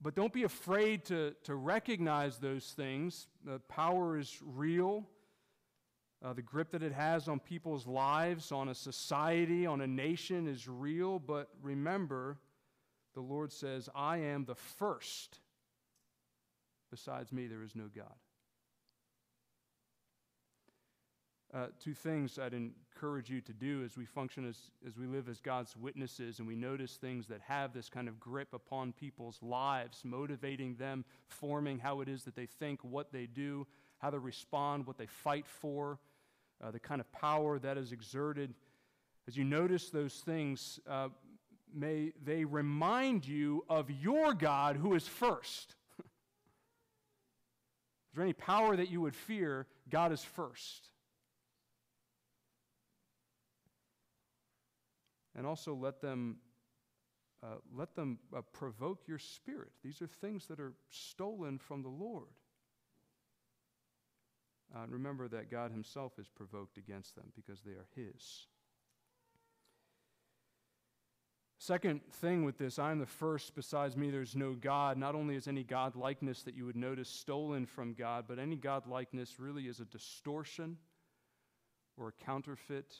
But 0.00 0.14
don't 0.14 0.32
be 0.32 0.44
afraid 0.44 1.04
to, 1.06 1.34
to 1.44 1.54
recognize 1.54 2.38
those 2.38 2.66
things. 2.66 3.28
The 3.44 3.58
power 3.60 4.18
is 4.18 4.38
real. 4.44 5.06
Uh, 6.24 6.32
the 6.32 6.42
grip 6.42 6.70
that 6.72 6.82
it 6.82 6.92
has 6.92 7.28
on 7.28 7.40
people's 7.40 7.86
lives, 7.86 8.52
on 8.52 8.68
a 8.68 8.74
society, 8.74 9.66
on 9.66 9.80
a 9.80 9.86
nation 9.86 10.46
is 10.46 10.68
real. 10.68 11.18
But 11.18 11.48
remember, 11.62 12.38
the 13.14 13.20
Lord 13.20 13.52
says, 13.52 13.88
I 13.94 14.18
am 14.18 14.44
the 14.44 14.54
first. 14.54 15.38
Besides 16.90 17.32
me, 17.32 17.46
there 17.46 17.62
is 17.62 17.74
no 17.74 17.84
God. 17.94 18.14
Uh, 21.56 21.68
two 21.82 21.94
things 21.94 22.38
I'd 22.38 22.52
encourage 22.52 23.30
you 23.30 23.40
to 23.40 23.52
do 23.54 23.82
as 23.82 23.96
we 23.96 24.04
function 24.04 24.46
as, 24.46 24.58
as 24.86 24.98
we 24.98 25.06
live 25.06 25.26
as 25.26 25.40
God's 25.40 25.74
witnesses 25.74 26.38
and 26.38 26.46
we 26.46 26.54
notice 26.54 26.96
things 26.96 27.26
that 27.28 27.40
have 27.48 27.72
this 27.72 27.88
kind 27.88 28.08
of 28.08 28.20
grip 28.20 28.52
upon 28.52 28.92
people's 28.92 29.38
lives, 29.40 30.02
motivating 30.04 30.74
them, 30.74 31.02
forming 31.28 31.78
how 31.78 32.02
it 32.02 32.10
is 32.10 32.24
that 32.24 32.36
they 32.36 32.44
think, 32.44 32.84
what 32.84 33.10
they 33.10 33.24
do, 33.24 33.66
how 34.00 34.10
they 34.10 34.18
respond, 34.18 34.86
what 34.86 34.98
they 34.98 35.06
fight 35.06 35.46
for, 35.46 35.98
uh, 36.62 36.70
the 36.70 36.78
kind 36.78 37.00
of 37.00 37.10
power 37.10 37.58
that 37.58 37.78
is 37.78 37.90
exerted. 37.90 38.52
As 39.26 39.34
you 39.34 39.44
notice 39.44 39.88
those 39.88 40.16
things, 40.16 40.78
uh, 40.86 41.08
may 41.74 42.12
they 42.22 42.44
remind 42.44 43.26
you 43.26 43.64
of 43.70 43.90
your 43.90 44.34
God 44.34 44.76
who 44.76 44.92
is 44.92 45.08
first. 45.08 45.74
is 46.00 46.06
there 48.14 48.24
any 48.24 48.34
power 48.34 48.76
that 48.76 48.90
you 48.90 49.00
would 49.00 49.16
fear? 49.16 49.66
God 49.88 50.12
is 50.12 50.22
first. 50.22 50.90
And 55.36 55.46
also 55.46 55.74
let 55.74 56.00
them, 56.00 56.36
uh, 57.42 57.56
let 57.74 57.94
them 57.94 58.18
uh, 58.34 58.40
provoke 58.52 59.06
your 59.06 59.18
spirit. 59.18 59.70
These 59.84 60.00
are 60.00 60.06
things 60.06 60.46
that 60.46 60.58
are 60.58 60.72
stolen 60.88 61.58
from 61.58 61.82
the 61.82 61.88
Lord. 61.88 62.28
Uh, 64.74 64.86
remember 64.88 65.28
that 65.28 65.50
God 65.50 65.70
Himself 65.70 66.18
is 66.18 66.28
provoked 66.28 66.78
against 66.78 67.14
them 67.14 67.26
because 67.36 67.60
they 67.60 67.72
are 67.72 67.86
His. 67.94 68.46
Second 71.58 72.00
thing 72.12 72.44
with 72.44 72.58
this, 72.58 72.78
I 72.78 72.92
am 72.92 72.98
the 72.98 73.06
first, 73.06 73.54
besides 73.54 73.96
me 73.96 74.10
there's 74.10 74.36
no 74.36 74.54
God. 74.54 74.96
Not 74.96 75.14
only 75.14 75.34
is 75.34 75.48
any 75.48 75.64
God 75.64 75.96
likeness 75.96 76.42
that 76.42 76.54
you 76.54 76.64
would 76.66 76.76
notice 76.76 77.08
stolen 77.08 77.66
from 77.66 77.94
God, 77.94 78.26
but 78.28 78.38
any 78.38 78.56
God 78.56 78.86
likeness 78.86 79.40
really 79.40 79.64
is 79.64 79.80
a 79.80 79.84
distortion 79.86 80.76
or 81.96 82.08
a 82.08 82.24
counterfeit 82.24 82.94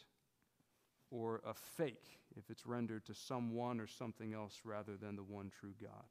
or 1.11 1.41
a 1.47 1.55
fake 1.55 2.21
if 2.37 2.51
it's 2.51 2.67
rendered 2.67 3.05
to 3.07 3.15
someone 3.15 3.81
or 3.81 3.87
something 3.87 4.35
else 4.35 4.61
rather 4.65 4.97
than 4.97 5.17
the 5.17 5.23
one 5.23 5.51
true 5.61 5.75
God. 5.81 6.05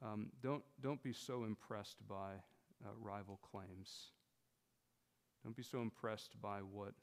Um, 0.00 0.30
don't, 0.42 0.62
don't 0.80 1.02
be 1.02 1.12
so 1.12 1.44
impressed 1.44 1.96
by 2.08 2.34
uh, 2.84 2.90
rival 3.00 3.40
claims. 3.50 4.12
Don't 5.42 5.56
be 5.56 5.62
so 5.62 5.80
impressed 5.80 6.40
by 6.40 6.58
what 6.58 6.94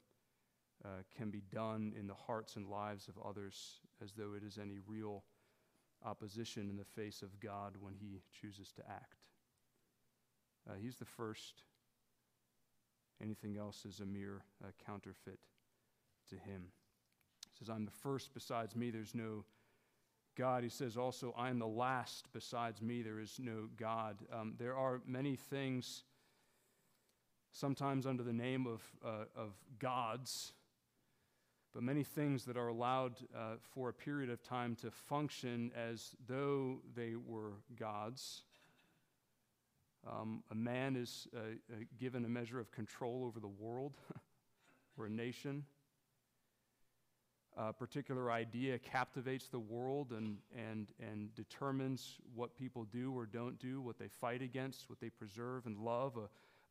uh, 0.84 1.02
can 1.16 1.30
be 1.30 1.42
done 1.52 1.92
in 1.98 2.06
the 2.06 2.14
hearts 2.14 2.56
and 2.56 2.66
lives 2.66 3.08
of 3.08 3.14
others 3.26 3.80
as 4.02 4.12
though 4.12 4.34
it 4.34 4.42
is 4.42 4.58
any 4.58 4.78
real 4.86 5.24
opposition 6.04 6.68
in 6.70 6.76
the 6.76 6.84
face 6.84 7.22
of 7.22 7.40
God 7.40 7.74
when 7.80 7.94
He 7.94 8.20
chooses 8.40 8.72
to 8.76 8.82
act. 8.88 9.16
Uh, 10.68 10.74
he's 10.80 10.96
the 10.96 11.04
first. 11.04 11.62
Anything 13.22 13.56
else 13.56 13.84
is 13.84 14.00
a 14.00 14.06
mere 14.06 14.42
uh, 14.62 14.68
counterfeit 14.84 15.38
to 16.28 16.36
Him. 16.36 16.66
He 17.50 17.58
says, 17.58 17.70
I'm 17.70 17.84
the 17.84 17.90
first, 17.90 18.34
besides 18.34 18.76
me, 18.76 18.90
there's 18.90 19.14
no 19.14 19.44
God. 20.36 20.62
He 20.62 20.68
says 20.68 20.96
also, 20.96 21.34
I 21.36 21.48
am 21.48 21.58
the 21.58 21.66
last, 21.66 22.26
besides 22.32 22.82
me, 22.82 23.02
there 23.02 23.18
is 23.18 23.38
no 23.38 23.68
God. 23.78 24.16
Um, 24.32 24.54
there 24.58 24.76
are 24.76 25.00
many 25.06 25.36
things, 25.36 26.02
sometimes 27.52 28.06
under 28.06 28.22
the 28.22 28.32
name 28.32 28.66
of, 28.66 28.82
uh, 29.04 29.24
of 29.34 29.54
gods, 29.78 30.52
but 31.72 31.82
many 31.82 32.04
things 32.04 32.44
that 32.44 32.56
are 32.56 32.68
allowed 32.68 33.16
uh, 33.34 33.54
for 33.60 33.88
a 33.88 33.94
period 33.94 34.30
of 34.30 34.42
time 34.42 34.74
to 34.76 34.90
function 34.90 35.70
as 35.76 36.14
though 36.26 36.78
they 36.94 37.14
were 37.16 37.52
gods. 37.78 38.42
Um, 40.08 40.42
a 40.50 40.54
man 40.54 40.94
is 40.94 41.26
uh, 41.34 41.40
uh, 41.40 41.76
given 41.98 42.24
a 42.24 42.28
measure 42.28 42.60
of 42.60 42.70
control 42.70 43.24
over 43.26 43.40
the 43.40 43.48
world 43.48 43.94
or 44.98 45.06
a 45.06 45.10
nation. 45.10 45.64
A 47.56 47.72
particular 47.72 48.30
idea 48.30 48.78
captivates 48.78 49.48
the 49.48 49.58
world 49.58 50.12
and, 50.12 50.36
and, 50.54 50.88
and 51.00 51.34
determines 51.34 52.18
what 52.34 52.54
people 52.54 52.84
do 52.84 53.16
or 53.16 53.24
don't 53.26 53.58
do, 53.58 53.80
what 53.80 53.98
they 53.98 54.08
fight 54.08 54.42
against, 54.42 54.90
what 54.90 55.00
they 55.00 55.08
preserve 55.08 55.66
and 55.66 55.78
love. 55.78 56.18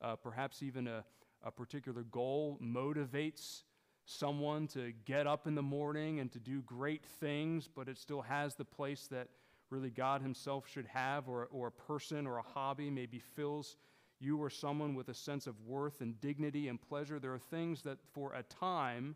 Uh, 0.01 0.15
perhaps 0.15 0.61
even 0.61 0.87
a, 0.87 1.03
a 1.43 1.51
particular 1.51 2.03
goal 2.03 2.59
motivates 2.63 3.63
someone 4.05 4.67
to 4.67 4.93
get 5.05 5.25
up 5.25 5.47
in 5.47 5.55
the 5.55 5.61
morning 5.61 6.19
and 6.19 6.31
to 6.31 6.39
do 6.39 6.61
great 6.61 7.03
things, 7.03 7.67
but 7.67 7.89
it 7.89 7.97
still 7.97 8.21
has 8.21 8.53
the 8.55 8.65
place 8.65 9.07
that 9.07 9.27
really 9.75 9.89
God 9.89 10.21
Himself 10.21 10.67
should 10.67 10.87
have, 10.87 11.27
or, 11.27 11.47
or 11.51 11.67
a 11.67 11.71
person 11.71 12.25
or 12.25 12.37
a 12.37 12.41
hobby 12.41 12.89
maybe 12.89 13.19
fills 13.19 13.75
you 14.19 14.37
or 14.37 14.49
someone 14.49 14.95
with 14.95 15.09
a 15.09 15.13
sense 15.13 15.45
of 15.45 15.59
worth 15.67 15.99
and 15.99 16.19
dignity 16.21 16.69
and 16.69 16.81
pleasure. 16.81 17.19
There 17.19 17.33
are 17.33 17.39
things 17.39 17.81
that 17.81 17.97
for 18.13 18.33
a 18.33 18.43
time 18.43 19.15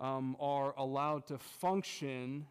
um, 0.00 0.36
are 0.40 0.74
allowed 0.76 1.28
to 1.28 1.38
function 1.38 2.46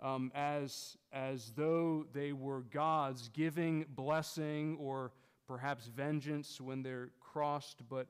um, 0.00 0.30
as, 0.34 0.96
as 1.12 1.52
though 1.56 2.06
they 2.12 2.32
were 2.32 2.62
God's 2.62 3.28
giving 3.28 3.84
blessing 3.88 4.76
or 4.80 5.10
perhaps 5.48 5.86
vengeance 5.86 6.60
when 6.60 6.82
they're 6.82 7.10
crossed. 7.20 7.82
But, 7.88 8.06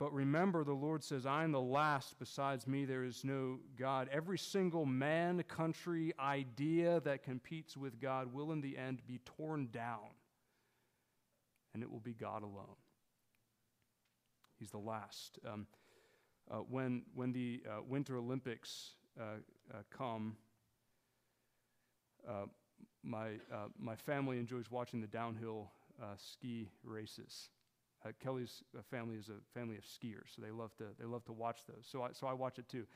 but 0.00 0.14
remember, 0.14 0.64
the 0.64 0.72
Lord 0.72 1.04
says, 1.04 1.26
I 1.26 1.44
am 1.44 1.52
the 1.52 1.60
last. 1.60 2.18
Besides 2.18 2.66
me, 2.66 2.86
there 2.86 3.04
is 3.04 3.22
no 3.22 3.58
God. 3.78 4.08
Every 4.10 4.38
single 4.38 4.86
man, 4.86 5.42
country, 5.42 6.14
idea 6.18 7.00
that 7.00 7.22
competes 7.22 7.76
with 7.76 8.00
God 8.00 8.32
will 8.32 8.50
in 8.52 8.62
the 8.62 8.78
end 8.78 9.02
be 9.06 9.20
torn 9.36 9.68
down, 9.70 10.08
and 11.74 11.82
it 11.82 11.90
will 11.90 12.00
be 12.00 12.14
God 12.14 12.42
alone. 12.42 12.78
He's 14.58 14.70
the 14.70 14.78
last. 14.78 15.38
Um, 15.46 15.66
uh, 16.50 16.56
when, 16.56 17.02
when 17.14 17.34
the 17.34 17.62
uh, 17.68 17.82
Winter 17.86 18.16
Olympics 18.16 18.92
uh, 19.20 19.24
uh 19.70 19.82
come, 19.90 20.34
uh, 22.26 22.46
my, 23.02 23.32
uh, 23.52 23.68
my 23.78 23.96
family 23.96 24.38
enjoys 24.38 24.70
watching 24.70 25.02
the 25.02 25.06
downhill 25.06 25.70
ski 26.16 26.70
races. 26.82 27.50
Uh, 28.04 28.10
Kelly's 28.22 28.62
uh, 28.76 28.82
family 28.90 29.16
is 29.16 29.28
a 29.28 29.58
family 29.58 29.76
of 29.76 29.84
skiers, 29.84 30.34
so 30.34 30.42
they 30.42 30.50
love 30.50 30.74
to, 30.76 30.84
they 30.98 31.04
love 31.04 31.24
to 31.26 31.32
watch 31.32 31.60
those. 31.66 31.86
So 31.90 32.02
I, 32.02 32.08
so 32.12 32.26
I 32.26 32.32
watch 32.32 32.58
it 32.58 32.68
too. 32.68 32.86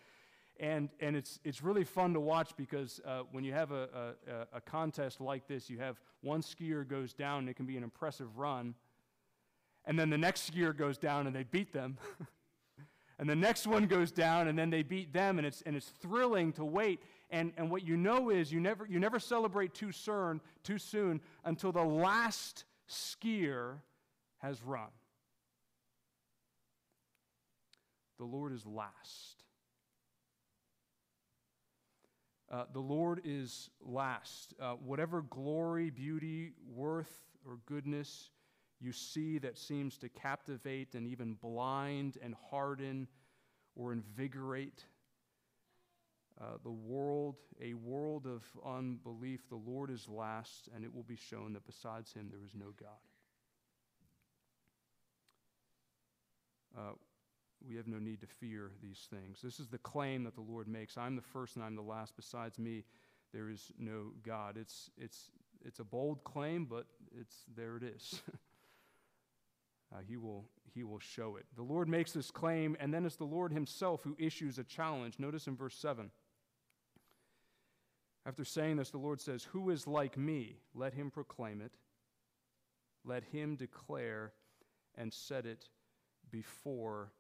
And, 0.61 0.89
and 1.01 1.17
it's, 1.17 1.41
it's 1.45 1.63
really 1.63 1.85
fun 1.85 2.15
to 2.15 2.21
watch 2.21 2.57
because 2.57 3.01
uh, 3.05 3.23
when 3.33 3.45
you 3.45 3.53
have 3.53 3.73
a, 3.73 4.15
a, 4.27 4.57
a 4.57 4.61
contest 4.61 5.21
like 5.21 5.49
this, 5.49 5.69
you 5.69 5.79
have 5.79 6.01
one 6.21 6.43
skier 6.43 6.87
goes 6.87 7.13
down, 7.13 7.41
and 7.41 7.49
it 7.49 7.55
can 7.55 7.67
be 7.67 7.77
an 7.77 7.83
impressive 7.83 8.39
run, 8.39 8.75
and 9.85 9.99
then 9.99 10.11
the 10.11 10.19
next 10.19 10.51
skier 10.51 10.75
goes 10.75 10.97
down 10.97 11.27
and 11.27 11.37
they 11.37 11.43
beat 11.43 11.73
them. 11.73 11.99
And 13.19 13.29
the 13.29 13.37
next 13.37 13.67
one 13.67 13.87
goes 13.87 14.11
down, 14.11 14.49
and 14.49 14.59
then 14.59 14.71
they 14.71 14.83
beat 14.83 15.13
them, 15.13 15.39
and 15.39 15.47
it's, 15.47 15.63
and 15.63 15.77
it's 15.77 15.89
thrilling 15.89 16.53
to 16.55 16.65
wait. 16.65 17.01
And, 17.31 17.53
and 17.57 17.71
what 17.71 17.87
you 17.87 17.97
know 17.97 18.31
is 18.31 18.53
you 18.53 18.61
never, 18.61 18.87
you 18.87 18.99
never 18.99 19.21
celebrate 19.21 19.73
too 19.73 19.93
soon, 19.93 20.41
too 20.65 20.79
soon 20.79 21.21
until 21.45 21.71
the 21.71 21.85
last 21.85 22.65
skier 22.89 23.77
has 24.45 24.63
run. 24.63 24.91
The 28.19 28.25
Lord 28.25 28.53
is 28.53 28.67
last. 28.67 29.43
Uh, 32.53 32.65
the 32.73 32.81
Lord 32.81 33.23
is 33.25 33.71
last. 33.81 34.53
Uh, 34.61 34.75
whatever 34.75 35.23
glory, 35.23 35.89
beauty, 35.89 36.53
worth, 36.69 37.23
or 37.47 37.59
goodness 37.67 38.31
you 38.81 38.93
see 38.93 39.39
that 39.39 39.57
seems 39.57 39.97
to 39.99 40.11
captivate 40.11 40.95
and 40.95 41.07
even 41.07 41.35
blind 41.41 42.19
and 42.23 42.35
harden 42.51 43.09
or 43.75 43.93
invigorate 43.93 44.85
uh, 46.39 46.59
the 46.65 46.71
world, 46.71 47.37
a 47.63 47.73
world 47.75 48.27
of 48.27 48.43
unbelief, 48.67 49.49
the 49.49 49.57
Lord 49.57 49.91
is 49.91 50.09
last, 50.09 50.69
and 50.75 50.85
it 50.85 50.93
will 50.93 51.05
be 51.05 51.17
shown 51.17 51.55
that 51.55 51.65
besides 51.65 52.13
him 52.13 52.29
there 52.31 52.45
is 52.45 52.55
no 52.55 52.75
God. 52.79 52.91
Uh, 56.77 56.93
we 57.67 57.77
have 57.77 57.87
no 57.87 57.99
need 57.99 58.21
to 58.21 58.27
fear 58.27 58.73
these 58.83 59.07
things. 59.11 59.41
This 59.43 59.59
is 59.59 59.69
the 59.69 59.79
claim 59.79 60.25
that 60.25 60.35
the 60.35 60.43
Lord 60.43 60.69
makes 60.69 60.99
I'm 60.99 61.17
the 61.17 61.23
first 61.23 61.57
and 61.57 61.65
I'm 61.65 61.77
the 61.77 61.83
last. 61.83 62.15
Besides 62.17 62.59
me, 62.59 62.85
there 63.33 63.49
is 63.49 63.73
no 63.79 64.13
God. 64.23 64.57
It's, 64.57 64.91
it's, 64.99 65.31
it's 65.65 65.81
a 65.81 65.85
bold 65.85 66.25
claim, 66.25 66.67
but 66.67 66.87
it's, 67.19 67.35
there 67.57 67.77
it 67.77 67.83
is. 67.83 68.23
uh, 69.95 69.99
he, 70.07 70.17
will, 70.17 70.45
he 70.75 70.85
will 70.85 70.99
show 70.99 71.37
it. 71.37 71.47
The 71.57 71.63
Lord 71.63 71.89
makes 71.89 72.13
this 72.13 72.31
claim, 72.31 72.77
and 72.81 72.93
then 72.93 73.07
it's 73.07 73.17
the 73.17 73.25
Lord 73.25 73.53
himself 73.53 74.03
who 74.05 74.17
issues 74.19 74.59
a 74.59 74.65
challenge. 74.65 75.19
Notice 75.19 75.47
in 75.47 75.57
verse 75.57 75.77
7. 75.77 76.11
After 78.27 78.45
saying 78.45 78.77
this, 78.77 78.91
the 78.91 78.99
Lord 78.99 79.21
says, 79.21 79.45
Who 79.53 79.71
is 79.71 79.87
like 79.87 80.17
me? 80.17 80.57
Let 80.75 80.95
him 80.95 81.11
proclaim 81.11 81.61
it. 81.61 81.73
Let 83.05 83.25
him 83.25 83.57
declare 83.57 84.33
and 84.97 85.13
set 85.13 85.45
it 85.45 85.69
before 86.35 87.13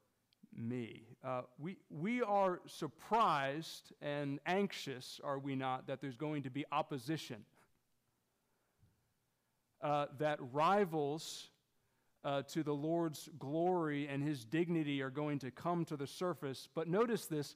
me. 0.56 1.02
Uh, 1.24 1.42
we, 1.56 1.76
we 1.88 2.20
are 2.20 2.60
surprised 2.66 3.92
and 4.02 4.40
anxious, 4.44 5.20
are 5.22 5.38
we 5.38 5.54
not, 5.54 5.86
that 5.86 6.00
there's 6.00 6.16
going 6.16 6.42
to 6.42 6.50
be 6.50 6.64
opposition. 6.72 7.44
Uh, 9.80 10.06
that 10.18 10.38
rivals 10.52 11.48
uh, 12.24 12.42
to 12.42 12.64
the 12.64 12.72
Lord's 12.72 13.28
glory 13.38 14.08
and 14.08 14.20
his 14.20 14.44
dignity 14.44 15.00
are 15.00 15.10
going 15.10 15.38
to 15.38 15.52
come 15.52 15.84
to 15.84 15.96
the 15.96 16.08
surface. 16.08 16.68
But 16.74 16.88
notice 16.88 17.26
this 17.26 17.54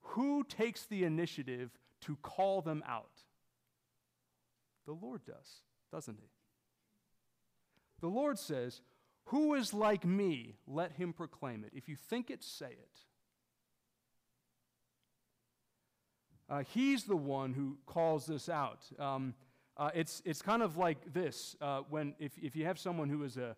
who 0.00 0.42
takes 0.42 0.86
the 0.86 1.04
initiative 1.04 1.70
to 2.00 2.16
call 2.22 2.60
them 2.60 2.82
out? 2.88 3.22
The 4.86 4.94
Lord 4.94 5.24
does, 5.24 5.62
doesn't 5.92 6.18
he? 6.18 6.28
The 8.00 8.08
Lord 8.08 8.36
says, 8.36 8.80
Who 9.26 9.54
is 9.54 9.72
like 9.72 10.04
me? 10.04 10.56
Let 10.66 10.92
him 10.92 11.12
proclaim 11.12 11.64
it. 11.64 11.70
If 11.74 11.88
you 11.88 11.96
think 11.96 12.30
it, 12.30 12.42
say 12.42 12.70
it. 12.70 12.98
Uh, 16.50 16.62
he's 16.74 17.04
the 17.04 17.16
one 17.16 17.54
who 17.54 17.78
calls 17.86 18.26
this 18.26 18.48
out. 18.48 18.80
Um, 18.98 19.34
uh, 19.76 19.90
it's, 19.94 20.20
it's 20.24 20.42
kind 20.42 20.62
of 20.62 20.76
like 20.76 21.12
this 21.14 21.56
uh, 21.60 21.80
when 21.88 22.14
if, 22.18 22.36
if 22.36 22.54
you 22.54 22.66
have 22.66 22.78
someone 22.78 23.08
who 23.08 23.24
is 23.24 23.38
a, 23.38 23.56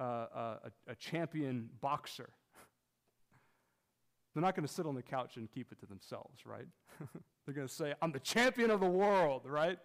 uh, 0.00 0.02
a, 0.02 0.58
a 0.88 0.94
champion 0.94 1.68
boxer. 1.80 2.30
They're 4.32 4.42
not 4.42 4.54
going 4.54 4.66
to 4.66 4.72
sit 4.72 4.86
on 4.86 4.94
the 4.94 5.02
couch 5.02 5.36
and 5.36 5.50
keep 5.50 5.72
it 5.72 5.80
to 5.80 5.86
themselves, 5.86 6.46
right? 6.46 6.66
They're 7.44 7.54
going 7.54 7.66
to 7.66 7.72
say, 7.72 7.94
I'm 8.00 8.12
the 8.12 8.20
champion 8.20 8.70
of 8.70 8.80
the 8.80 8.88
world, 8.88 9.42
right? 9.44 9.78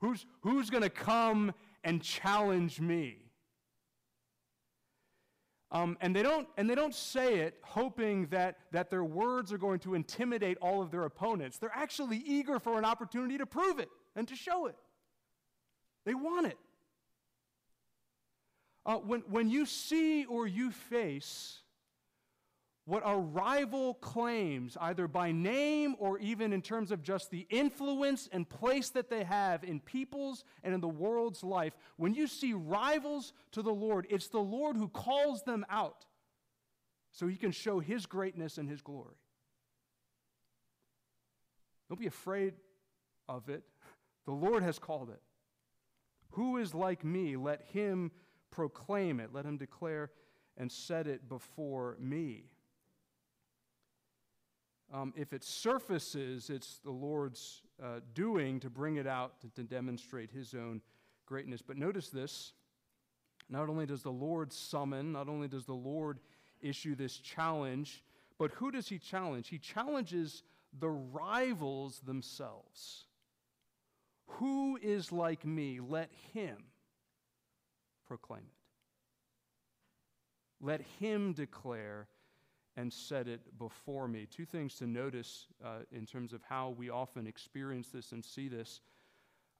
Who's, 0.00 0.24
who's 0.40 0.70
going 0.70 0.82
to 0.82 0.90
come 0.90 1.52
and 1.84 2.02
challenge 2.02 2.80
me? 2.80 3.23
Um, 5.74 5.98
and, 6.00 6.14
they 6.14 6.22
don't, 6.22 6.46
and 6.56 6.70
they 6.70 6.76
don't 6.76 6.94
say 6.94 7.40
it 7.40 7.58
hoping 7.64 8.26
that, 8.26 8.58
that 8.70 8.90
their 8.90 9.02
words 9.02 9.52
are 9.52 9.58
going 9.58 9.80
to 9.80 9.94
intimidate 9.94 10.56
all 10.62 10.80
of 10.80 10.92
their 10.92 11.04
opponents. 11.04 11.58
They're 11.58 11.74
actually 11.74 12.22
eager 12.24 12.60
for 12.60 12.78
an 12.78 12.84
opportunity 12.84 13.38
to 13.38 13.44
prove 13.44 13.80
it 13.80 13.88
and 14.14 14.28
to 14.28 14.36
show 14.36 14.66
it. 14.66 14.76
They 16.06 16.14
want 16.14 16.46
it. 16.46 16.58
Uh, 18.86 18.98
when, 18.98 19.22
when 19.22 19.50
you 19.50 19.66
see 19.66 20.24
or 20.26 20.46
you 20.46 20.70
face 20.70 21.58
what 22.86 23.02
a 23.06 23.16
rival 23.16 23.94
claims, 23.94 24.76
either 24.78 25.08
by 25.08 25.32
name 25.32 25.96
or 25.98 26.18
even 26.18 26.52
in 26.52 26.60
terms 26.60 26.90
of 26.90 27.02
just 27.02 27.30
the 27.30 27.46
influence 27.48 28.28
and 28.30 28.48
place 28.48 28.90
that 28.90 29.08
they 29.08 29.24
have 29.24 29.64
in 29.64 29.80
people's 29.80 30.44
and 30.62 30.74
in 30.74 30.80
the 30.82 30.88
world's 30.88 31.42
life, 31.42 31.72
when 31.96 32.12
you 32.12 32.26
see 32.26 32.52
rivals 32.52 33.32
to 33.52 33.62
the 33.62 33.72
Lord, 33.72 34.06
it's 34.10 34.28
the 34.28 34.38
Lord 34.38 34.76
who 34.76 34.88
calls 34.88 35.42
them 35.44 35.64
out 35.70 36.04
so 37.12 37.26
he 37.26 37.36
can 37.36 37.52
show 37.52 37.80
his 37.80 38.04
greatness 38.04 38.58
and 38.58 38.68
his 38.68 38.82
glory. 38.82 39.16
Don't 41.88 42.00
be 42.00 42.06
afraid 42.06 42.54
of 43.28 43.48
it. 43.48 43.62
The 44.26 44.32
Lord 44.32 44.62
has 44.62 44.78
called 44.78 45.08
it. 45.08 45.22
Who 46.32 46.58
is 46.58 46.74
like 46.74 47.04
me? 47.04 47.36
Let 47.36 47.62
him 47.72 48.10
proclaim 48.50 49.20
it. 49.20 49.30
Let 49.32 49.46
him 49.46 49.56
declare 49.56 50.10
and 50.58 50.70
set 50.70 51.06
it 51.06 51.28
before 51.28 51.96
me. 51.98 52.50
Um, 54.92 55.12
if 55.16 55.32
it 55.32 55.42
surfaces, 55.42 56.50
it's 56.50 56.78
the 56.84 56.90
Lord's 56.90 57.62
uh, 57.82 58.00
doing 58.14 58.60
to 58.60 58.70
bring 58.70 58.96
it 58.96 59.06
out 59.06 59.40
to, 59.40 59.48
to 59.50 59.62
demonstrate 59.62 60.30
his 60.30 60.54
own 60.54 60.80
greatness. 61.26 61.62
But 61.62 61.76
notice 61.76 62.08
this 62.08 62.52
not 63.48 63.68
only 63.68 63.86
does 63.86 64.02
the 64.02 64.10
Lord 64.10 64.52
summon, 64.52 65.12
not 65.12 65.28
only 65.28 65.48
does 65.48 65.64
the 65.64 65.74
Lord 65.74 66.20
issue 66.60 66.94
this 66.94 67.18
challenge, 67.18 68.04
but 68.38 68.50
who 68.52 68.70
does 68.70 68.88
he 68.88 68.98
challenge? 68.98 69.48
He 69.48 69.58
challenges 69.58 70.42
the 70.78 70.90
rivals 70.90 72.00
themselves. 72.00 73.06
Who 74.26 74.78
is 74.82 75.12
like 75.12 75.44
me? 75.44 75.80
Let 75.80 76.10
him 76.32 76.56
proclaim 78.06 78.40
it. 78.40 78.54
Let 80.64 80.80
him 80.98 81.32
declare 81.32 82.08
and 82.76 82.92
set 82.92 83.28
it 83.28 83.58
before 83.58 84.08
me. 84.08 84.26
Two 84.30 84.44
things 84.44 84.74
to 84.76 84.86
notice 84.86 85.46
uh, 85.64 85.80
in 85.92 86.06
terms 86.06 86.32
of 86.32 86.42
how 86.42 86.70
we 86.70 86.90
often 86.90 87.26
experience 87.26 87.88
this 87.88 88.12
and 88.12 88.24
see 88.24 88.48
this 88.48 88.80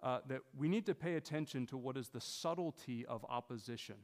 uh, 0.03 0.19
that 0.29 0.41
we 0.57 0.69
need 0.69 0.85
to 0.87 0.95
pay 0.95 1.15
attention 1.15 1.67
to 1.67 1.77
what 1.77 1.97
is 1.97 2.09
the 2.09 2.21
subtlety 2.21 3.07
of 3.07 3.25
opposition 3.29 3.97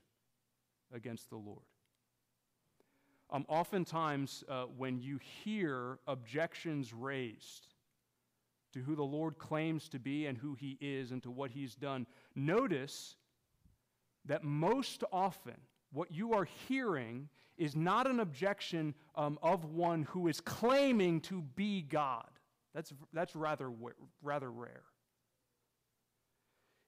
against 0.95 1.29
the 1.31 1.37
Lord. 1.37 1.65
Um, 3.31 3.45
oftentimes, 3.49 4.43
uh, 4.49 4.65
when 4.77 4.99
you 4.99 5.21
hear 5.45 5.99
objections 6.09 6.93
raised 6.93 7.67
to 8.73 8.81
who 8.81 8.97
the 8.97 9.03
Lord 9.05 9.39
claims 9.39 9.89
to 9.91 9.99
be 9.99 10.27
and 10.27 10.39
who 10.39 10.55
he 10.55 10.79
is 10.81 11.13
and 11.13 11.23
to 11.23 11.31
what 11.31 11.51
he's 11.51 11.75
done, 11.75 12.07
notice 12.35 13.17
that 14.25 14.43
most 14.43 15.05
often 15.13 15.55
what 15.93 16.13
you 16.13 16.33
are 16.33 16.47
hearing 16.69 17.29
is 17.61 17.77
not 17.77 18.07
an 18.07 18.21
objection 18.21 18.95
um, 19.15 19.39
of 19.43 19.67
one 19.67 20.05
who 20.05 20.29
is 20.29 20.41
claiming 20.41 21.21
to 21.21 21.43
be 21.43 21.83
God. 21.83 22.31
That's, 22.75 22.93
that's 23.13 23.37
rather, 23.37 23.71
rather 24.23 24.51
rare. 24.51 24.83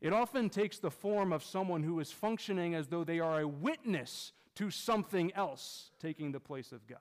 It 0.01 0.15
often 0.15 0.49
takes 0.49 0.79
the 0.79 0.91
form 0.91 1.33
of 1.33 1.45
someone 1.45 1.83
who 1.83 2.01
is 2.01 2.11
functioning 2.11 2.75
as 2.75 2.89
though 2.89 3.05
they 3.05 3.21
are 3.21 3.41
a 3.41 3.47
witness 3.47 4.33
to 4.55 4.71
something 4.71 5.33
else 5.35 5.91
taking 6.01 6.33
the 6.33 6.41
place 6.41 6.73
of 6.73 6.87
God. 6.87 6.99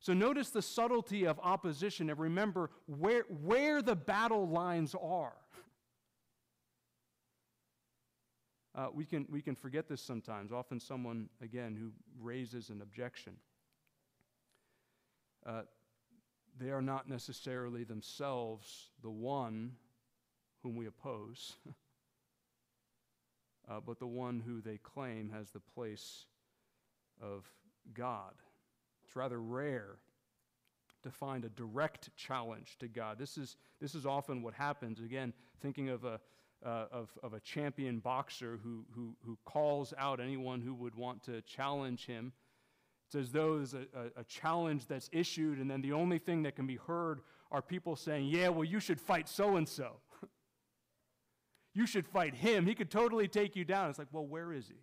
So 0.00 0.14
notice 0.14 0.50
the 0.50 0.62
subtlety 0.62 1.26
of 1.26 1.38
opposition 1.42 2.10
and 2.10 2.18
remember 2.18 2.70
where, 2.86 3.24
where 3.28 3.82
the 3.82 3.96
battle 3.96 4.48
lines 4.48 4.94
are. 5.00 5.34
Uh, 8.74 8.88
we, 8.92 9.04
can, 9.04 9.26
we 9.30 9.40
can 9.40 9.54
forget 9.54 9.88
this 9.88 10.00
sometimes. 10.00 10.50
Often, 10.50 10.80
someone, 10.80 11.28
again, 11.40 11.76
who 11.78 11.92
raises 12.20 12.70
an 12.70 12.82
objection, 12.82 13.34
uh, 15.46 15.62
they 16.58 16.70
are 16.70 16.82
not 16.82 17.08
necessarily 17.08 17.84
themselves 17.84 18.90
the 19.02 19.10
one 19.10 19.72
whom 20.62 20.76
we 20.76 20.86
oppose, 20.86 21.54
uh, 23.70 23.80
but 23.84 23.98
the 23.98 24.06
one 24.06 24.42
who 24.44 24.60
they 24.60 24.78
claim 24.78 25.30
has 25.30 25.50
the 25.50 25.60
place 25.60 26.26
of 27.20 27.44
God. 27.92 28.34
It's 29.04 29.14
rather 29.14 29.40
rare 29.40 29.98
to 31.02 31.10
find 31.10 31.44
a 31.44 31.50
direct 31.50 32.08
challenge 32.16 32.76
to 32.80 32.88
God. 32.88 33.18
This 33.18 33.36
is, 33.36 33.56
this 33.80 33.94
is 33.94 34.06
often 34.06 34.42
what 34.42 34.54
happens. 34.54 35.00
Again, 35.00 35.34
thinking 35.60 35.90
of 35.90 36.04
a, 36.04 36.18
uh, 36.64 36.86
of, 36.90 37.10
of 37.22 37.34
a 37.34 37.40
champion 37.40 37.98
boxer 37.98 38.58
who, 38.62 38.84
who, 38.94 39.14
who 39.24 39.38
calls 39.44 39.92
out 39.98 40.20
anyone 40.20 40.60
who 40.60 40.74
would 40.74 40.94
want 40.94 41.22
to 41.24 41.40
challenge 41.42 42.06
him. 42.06 42.32
It's 43.06 43.14
as 43.14 43.30
though 43.30 43.56
there's 43.56 43.74
a, 43.74 43.86
a, 43.94 44.20
a 44.20 44.24
challenge 44.24 44.86
that's 44.86 45.10
issued, 45.12 45.58
and 45.58 45.70
then 45.70 45.82
the 45.82 45.92
only 45.92 46.18
thing 46.18 46.42
that 46.44 46.56
can 46.56 46.66
be 46.66 46.76
heard 46.76 47.20
are 47.50 47.62
people 47.62 47.96
saying, 47.96 48.26
Yeah, 48.28 48.48
well, 48.48 48.64
you 48.64 48.80
should 48.80 49.00
fight 49.00 49.28
so 49.28 49.56
and 49.56 49.68
so. 49.68 49.96
You 51.74 51.86
should 51.86 52.06
fight 52.06 52.36
him. 52.36 52.66
He 52.66 52.74
could 52.74 52.90
totally 52.90 53.26
take 53.26 53.56
you 53.56 53.64
down. 53.64 53.90
It's 53.90 53.98
like, 53.98 54.08
well, 54.12 54.24
where 54.24 54.52
is 54.52 54.68
he? 54.68 54.76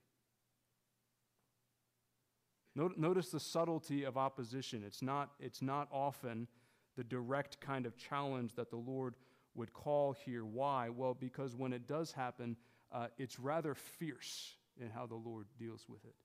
Notice 2.76 3.30
the 3.30 3.40
subtlety 3.40 4.04
of 4.04 4.18
opposition. 4.18 4.84
It's 4.86 5.02
not, 5.02 5.32
it's 5.40 5.62
not 5.62 5.88
often 5.92 6.48
the 6.98 7.04
direct 7.04 7.60
kind 7.60 7.86
of 7.86 7.98
challenge 7.98 8.56
that 8.56 8.70
the 8.70 8.78
Lord 8.78 9.16
would 9.56 9.74
call 9.74 10.14
here. 10.14 10.46
Why? 10.46 10.90
Well, 10.90 11.14
because 11.14 11.56
when 11.56 11.74
it 11.74 11.88
does 11.88 12.12
happen, 12.12 12.56
uh, 12.92 13.08
it's 13.18 13.40
rather 13.40 13.76
fierce 13.76 14.56
in 14.80 14.90
how 14.90 15.06
the 15.06 15.16
Lord 15.16 15.48
deals 15.60 15.86
with 15.90 16.04
it. 16.06 16.16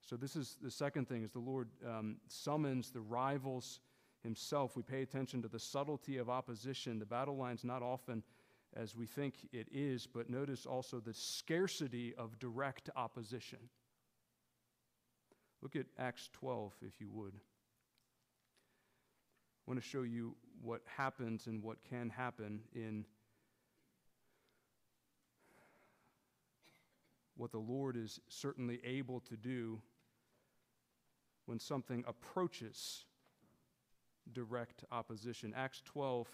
So 0.00 0.16
this 0.16 0.36
is 0.36 0.56
the 0.62 0.70
second 0.70 1.08
thing: 1.08 1.22
is 1.22 1.30
the 1.30 1.38
Lord 1.38 1.68
um, 1.86 2.16
summons 2.28 2.90
the 2.90 3.00
rivals 3.00 3.80
Himself. 4.22 4.76
We 4.76 4.82
pay 4.82 5.02
attention 5.02 5.42
to 5.42 5.48
the 5.48 5.58
subtlety 5.58 6.18
of 6.18 6.28
opposition. 6.28 6.98
The 6.98 7.06
battle 7.06 7.36
line's 7.36 7.64
not 7.64 7.82
often 7.82 8.22
as 8.76 8.96
we 8.96 9.06
think 9.06 9.34
it 9.52 9.68
is, 9.72 10.06
but 10.06 10.28
notice 10.28 10.66
also 10.66 11.00
the 11.00 11.14
scarcity 11.14 12.14
of 12.16 12.38
direct 12.38 12.90
opposition. 12.96 13.58
Look 15.62 15.76
at 15.76 15.86
Acts 15.98 16.28
12, 16.32 16.74
if 16.82 17.00
you 17.00 17.08
would. 17.10 17.34
I 19.66 19.70
want 19.70 19.82
to 19.82 19.88
show 19.88 20.02
you 20.02 20.34
what 20.60 20.82
happens 20.84 21.46
and 21.46 21.62
what 21.62 21.78
can 21.88 22.10
happen 22.10 22.60
in 22.74 23.06
what 27.36 27.50
the 27.50 27.58
Lord 27.58 27.96
is 27.96 28.20
certainly 28.28 28.80
able 28.84 29.20
to 29.20 29.36
do 29.36 29.80
when 31.46 31.58
something 31.58 32.04
approaches 32.06 33.06
direct 34.32 34.84
opposition. 34.92 35.54
Acts 35.56 35.80
12, 35.86 36.28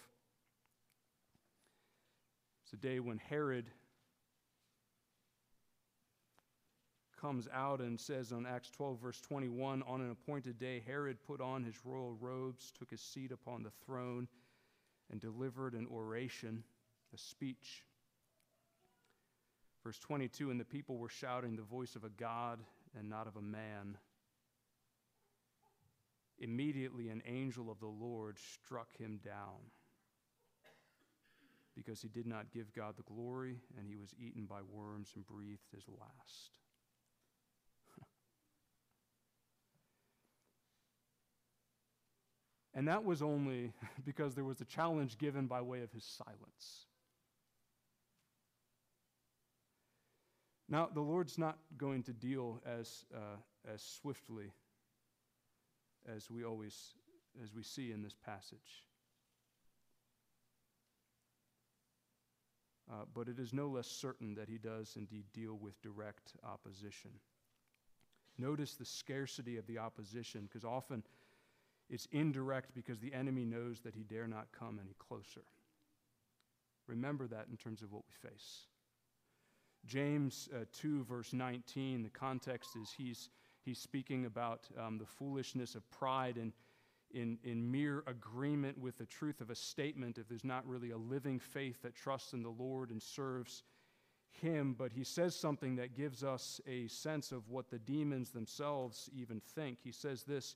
it's 2.63 2.73
a 2.73 2.77
day 2.77 2.99
when 2.99 3.17
Herod 3.17 3.69
comes 7.21 7.47
out 7.53 7.79
and 7.79 7.99
says 7.99 8.31
on 8.31 8.45
Acts 8.45 8.71
12, 8.71 8.99
verse 8.99 9.21
21 9.21 9.83
On 9.83 10.01
an 10.01 10.11
appointed 10.11 10.57
day, 10.57 10.81
Herod 10.85 11.17
put 11.25 11.39
on 11.39 11.63
his 11.63 11.75
royal 11.85 12.15
robes, 12.19 12.71
took 12.77 12.89
his 12.89 13.01
seat 13.01 13.31
upon 13.31 13.63
the 13.63 13.71
throne, 13.85 14.27
and 15.11 15.21
delivered 15.21 15.73
an 15.73 15.87
oration, 15.91 16.63
a 17.13 17.17
speech. 17.17 17.83
Verse 19.83 19.99
22 19.99 20.49
And 20.49 20.59
the 20.59 20.65
people 20.65 20.97
were 20.97 21.09
shouting 21.09 21.55
the 21.55 21.61
voice 21.61 21.95
of 21.95 22.03
a 22.03 22.09
God 22.09 22.59
and 22.97 23.09
not 23.09 23.27
of 23.27 23.35
a 23.35 23.41
man. 23.41 23.97
Immediately, 26.39 27.09
an 27.09 27.21
angel 27.27 27.69
of 27.69 27.79
the 27.79 27.85
Lord 27.85 28.37
struck 28.39 28.97
him 28.97 29.19
down 29.23 29.69
because 31.75 32.01
he 32.01 32.07
did 32.07 32.25
not 32.25 32.51
give 32.51 32.73
God 32.73 32.95
the 32.97 33.03
glory, 33.03 33.57
and 33.77 33.87
he 33.87 33.95
was 33.95 34.13
eaten 34.19 34.45
by 34.45 34.59
worms 34.73 35.11
and 35.15 35.25
breathed 35.25 35.69
his 35.73 35.83
last. 35.87 36.60
And 42.73 42.87
that 42.87 43.03
was 43.03 43.21
only 43.21 43.73
because 44.05 44.35
there 44.35 44.43
was 44.43 44.61
a 44.61 44.65
challenge 44.65 45.17
given 45.17 45.47
by 45.47 45.61
way 45.61 45.81
of 45.81 45.91
his 45.91 46.03
silence. 46.03 46.85
Now, 50.69 50.87
the 50.93 51.01
Lord's 51.01 51.37
not 51.37 51.57
going 51.77 52.03
to 52.03 52.13
deal 52.13 52.61
as, 52.65 53.03
uh, 53.13 53.37
as 53.73 53.81
swiftly 53.81 54.53
as 56.07 56.31
we 56.31 56.45
always 56.45 56.93
as 57.41 57.53
we 57.53 57.63
see 57.63 57.91
in 57.91 58.01
this 58.01 58.15
passage. 58.25 58.85
Uh, 62.91 63.05
but 63.13 63.29
it 63.29 63.39
is 63.39 63.53
no 63.53 63.67
less 63.67 63.87
certain 63.87 64.35
that 64.35 64.49
he 64.49 64.57
does 64.57 64.95
indeed 64.97 65.23
deal 65.33 65.57
with 65.61 65.81
direct 65.81 66.33
opposition. 66.43 67.11
Notice 68.37 68.73
the 68.73 68.85
scarcity 68.85 69.57
of 69.57 69.65
the 69.67 69.77
opposition, 69.77 70.41
because 70.43 70.65
often 70.65 71.03
it's 71.91 72.07
indirect 72.11 72.73
because 72.73 72.99
the 72.99 73.13
enemy 73.13 73.45
knows 73.45 73.81
that 73.81 73.93
he 73.93 74.03
dare 74.03 74.27
not 74.27 74.47
come 74.57 74.79
any 74.81 74.95
closer. 74.97 75.43
Remember 76.87 77.27
that 77.27 77.47
in 77.51 77.57
terms 77.57 77.81
of 77.81 77.91
what 77.91 78.03
we 78.07 78.29
face. 78.29 78.65
James 79.85 80.47
uh, 80.55 80.65
2, 80.73 81.03
verse 81.03 81.33
19, 81.33 82.03
the 82.03 82.09
context 82.09 82.75
is 82.81 82.93
he's, 82.97 83.29
he's 83.63 83.79
speaking 83.79 84.25
about 84.25 84.67
um, 84.79 84.97
the 84.97 85.05
foolishness 85.05 85.75
of 85.75 85.89
pride 85.91 86.37
and 86.37 86.53
in, 87.13 87.37
in 87.43 87.69
mere 87.69 88.03
agreement 88.07 88.77
with 88.77 88.97
the 88.97 89.05
truth 89.05 89.41
of 89.41 89.49
a 89.49 89.55
statement 89.55 90.17
if 90.17 90.29
there's 90.29 90.45
not 90.45 90.65
really 90.65 90.91
a 90.91 90.97
living 90.97 91.39
faith 91.39 91.81
that 91.81 91.93
trusts 91.93 92.31
in 92.31 92.41
the 92.41 92.49
Lord 92.49 92.89
and 92.89 93.01
serves 93.01 93.63
him 94.29 94.73
but 94.77 94.93
he 94.93 95.03
says 95.03 95.35
something 95.35 95.75
that 95.75 95.93
gives 95.93 96.23
us 96.23 96.61
a 96.65 96.87
sense 96.87 97.33
of 97.33 97.49
what 97.49 97.69
the 97.69 97.79
demons 97.79 98.29
themselves 98.29 99.09
even 99.13 99.41
think 99.55 99.77
he 99.83 99.91
says 99.91 100.23
this 100.23 100.55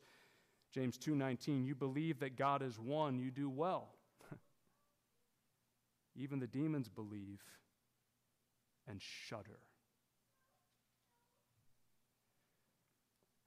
James 0.76 0.98
2:19 0.98 1.64
You 1.64 1.74
believe 1.74 2.20
that 2.20 2.36
God 2.36 2.62
is 2.62 2.78
one, 2.78 3.18
you 3.18 3.32
do 3.32 3.50
well. 3.50 3.96
Even 6.18 6.40
the 6.40 6.48
demons 6.48 6.90
believe 6.90 7.42
and 8.86 9.02
shudder. 9.02 9.62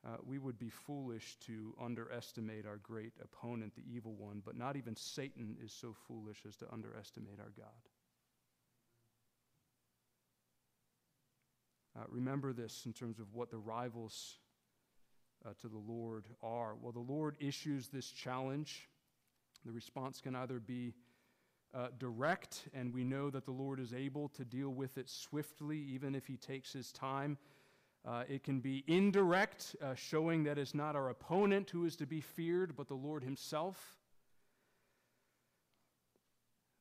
Uh, 0.06 0.16
we 0.24 0.38
would 0.38 0.58
be 0.58 0.70
foolish 0.70 1.36
to 1.40 1.74
underestimate 1.78 2.64
our 2.64 2.78
great 2.78 3.12
opponent, 3.22 3.74
the 3.74 3.84
evil 3.86 4.14
one, 4.14 4.40
but 4.42 4.56
not 4.56 4.76
even 4.76 4.96
Satan 4.96 5.54
is 5.62 5.70
so 5.70 5.94
foolish 6.06 6.38
as 6.48 6.56
to 6.56 6.72
underestimate 6.72 7.40
our 7.40 7.52
God. 7.58 7.66
Uh, 11.94 12.04
remember 12.08 12.54
this 12.54 12.86
in 12.86 12.94
terms 12.94 13.18
of 13.18 13.34
what 13.34 13.50
the 13.50 13.58
rivals 13.58 14.38
uh, 15.46 15.50
to 15.60 15.68
the 15.68 15.78
Lord 15.78 16.24
are. 16.42 16.74
Well, 16.80 16.92
the 16.92 16.98
Lord 17.00 17.36
issues 17.40 17.88
this 17.88 18.10
challenge. 18.10 18.88
The 19.64 19.72
response 19.72 20.20
can 20.20 20.34
either 20.34 20.60
be 20.60 20.94
uh, 21.74 21.88
direct, 21.98 22.68
and 22.72 22.92
we 22.92 23.04
know 23.04 23.30
that 23.30 23.44
the 23.44 23.52
Lord 23.52 23.80
is 23.80 23.92
able 23.92 24.28
to 24.30 24.44
deal 24.44 24.70
with 24.70 24.96
it 24.98 25.08
swiftly, 25.08 25.78
even 25.78 26.14
if 26.14 26.26
He 26.26 26.36
takes 26.36 26.72
His 26.72 26.92
time. 26.92 27.38
Uh, 28.06 28.24
it 28.28 28.42
can 28.42 28.60
be 28.60 28.84
indirect, 28.86 29.76
uh, 29.82 29.94
showing 29.94 30.44
that 30.44 30.56
it's 30.56 30.74
not 30.74 30.96
our 30.96 31.10
opponent 31.10 31.70
who 31.70 31.84
is 31.84 31.96
to 31.96 32.06
be 32.06 32.20
feared, 32.20 32.74
but 32.76 32.88
the 32.88 32.94
Lord 32.94 33.22
Himself. 33.22 33.98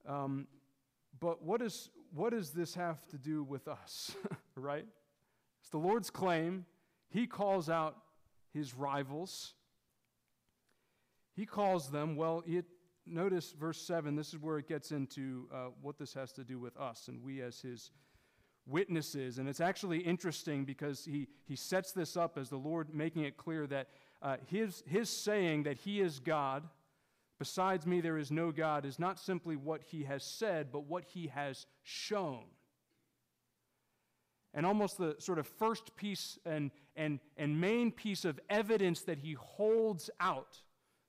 Um, 0.08 0.48
but 1.20 1.43
what, 1.43 1.62
is, 1.62 1.89
what 2.13 2.32
does 2.32 2.52
this 2.52 2.76
have 2.76 3.06
to 3.08 3.17
do 3.17 3.43
with 3.43 3.67
us, 3.67 4.15
right? 4.56 4.86
It's 5.60 5.70
the 5.70 5.80
Lord's 5.80 6.10
claim. 6.10 6.65
He 7.10 7.28
calls 7.28 7.70
out 7.70 7.98
his 8.58 8.74
rivals. 8.74 9.54
He 11.36 11.46
calls 11.46 11.91
them, 11.91 12.15
well, 12.15 12.43
it, 12.48 12.65
notice 13.06 13.52
verse 13.52 13.80
7. 13.80 14.15
This 14.15 14.34
is 14.34 14.39
where 14.39 14.58
it 14.58 14.67
gets 14.67 14.91
into 14.91 15.48
uh, 15.54 15.67
what 15.82 16.00
this 16.00 16.13
has 16.15 16.32
to 16.34 16.43
do 16.43 16.60
with 16.60 16.76
us 16.78 17.08
and 17.08 17.22
we 17.22 17.41
as 17.41 17.62
his 17.62 17.91
witnesses. 18.65 19.38
And 19.38 19.48
it's 19.48 19.62
actually 19.62 20.00
interesting 20.00 20.65
because 20.65 21.06
he, 21.06 21.28
he 21.46 21.56
sets 21.56 21.91
this 21.91 22.17
up 22.17 22.38
as 22.38 22.50
the 22.50 22.58
Lord 22.58 22.93
making 22.93 23.24
it 23.24 23.38
clear 23.38 23.67
that 23.67 23.89
uh, 24.22 24.38
his, 24.48 24.84
his 24.88 25.10
saying 25.10 25.63
that 25.63 25.78
he 25.78 26.02
is 26.02 26.20
God, 26.20 26.63
besides 27.38 27.86
me 27.86 28.02
there 28.02 28.17
is 28.17 28.32
no 28.32 28.52
God, 28.52 28.84
is 28.86 28.98
not 28.98 29.20
simply 29.20 29.56
what 29.56 29.84
he 29.84 30.04
has 30.04 30.24
said, 30.24 30.72
but 30.72 30.86
what 30.86 31.04
he 31.04 31.28
has 31.28 31.67
shown. 31.84 32.46
And 34.56 34.65
almost 34.65 34.98
the 34.98 35.15
sort 35.20 35.38
of 35.38 35.46
first 35.46 35.96
piece 35.96 36.39
and, 36.43 36.72
and, 36.98 37.20
and 37.38 37.62
main 37.62 37.92
piece 37.92 38.26
of 38.26 38.40
evidence 38.50 39.04
that 39.04 39.20
he 39.20 39.34
holds 39.34 40.10
out 40.20 40.60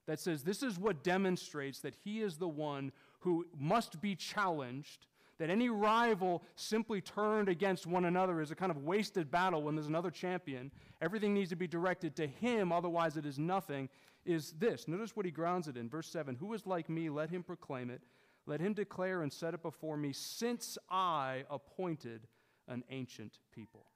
that 0.06 0.20
says 0.20 0.42
this 0.42 0.62
is 0.62 0.78
what 0.78 1.02
demonstrates 1.02 1.80
that 1.80 1.94
he 2.04 2.20
is 2.20 2.36
the 2.36 2.48
one 2.48 2.92
who 3.20 3.46
must 3.58 4.00
be 4.00 4.14
challenged, 4.14 5.06
that 5.38 5.50
any 5.50 5.68
rival 5.68 6.42
simply 6.56 7.00
turned 7.00 7.48
against 7.48 7.86
one 7.86 8.04
another 8.06 8.40
is 8.40 8.50
a 8.50 8.54
kind 8.54 8.70
of 8.70 8.78
wasted 8.78 9.30
battle 9.30 9.62
when 9.62 9.74
there's 9.74 9.86
another 9.86 10.10
champion. 10.10 10.70
Everything 11.00 11.34
needs 11.34 11.50
to 11.50 11.56
be 11.56 11.66
directed 11.66 12.16
to 12.16 12.26
him, 12.26 12.72
otherwise, 12.72 13.16
it 13.16 13.26
is 13.26 13.38
nothing. 13.38 13.88
Is 14.24 14.52
this. 14.58 14.88
Notice 14.88 15.16
what 15.16 15.24
he 15.24 15.32
grounds 15.32 15.68
it 15.68 15.76
in. 15.76 15.88
Verse 15.88 16.08
7 16.08 16.34
Who 16.36 16.52
is 16.52 16.66
like 16.66 16.90
me? 16.90 17.08
Let 17.08 17.30
him 17.30 17.42
proclaim 17.42 17.88
it. 17.88 18.02
Let 18.46 18.60
him 18.60 18.72
declare 18.72 19.22
and 19.22 19.32
set 19.32 19.54
it 19.54 19.62
before 19.62 19.96
me, 19.96 20.12
since 20.12 20.76
I 20.90 21.44
appointed 21.50 22.26
an 22.66 22.82
ancient 22.90 23.38
people. 23.52 23.86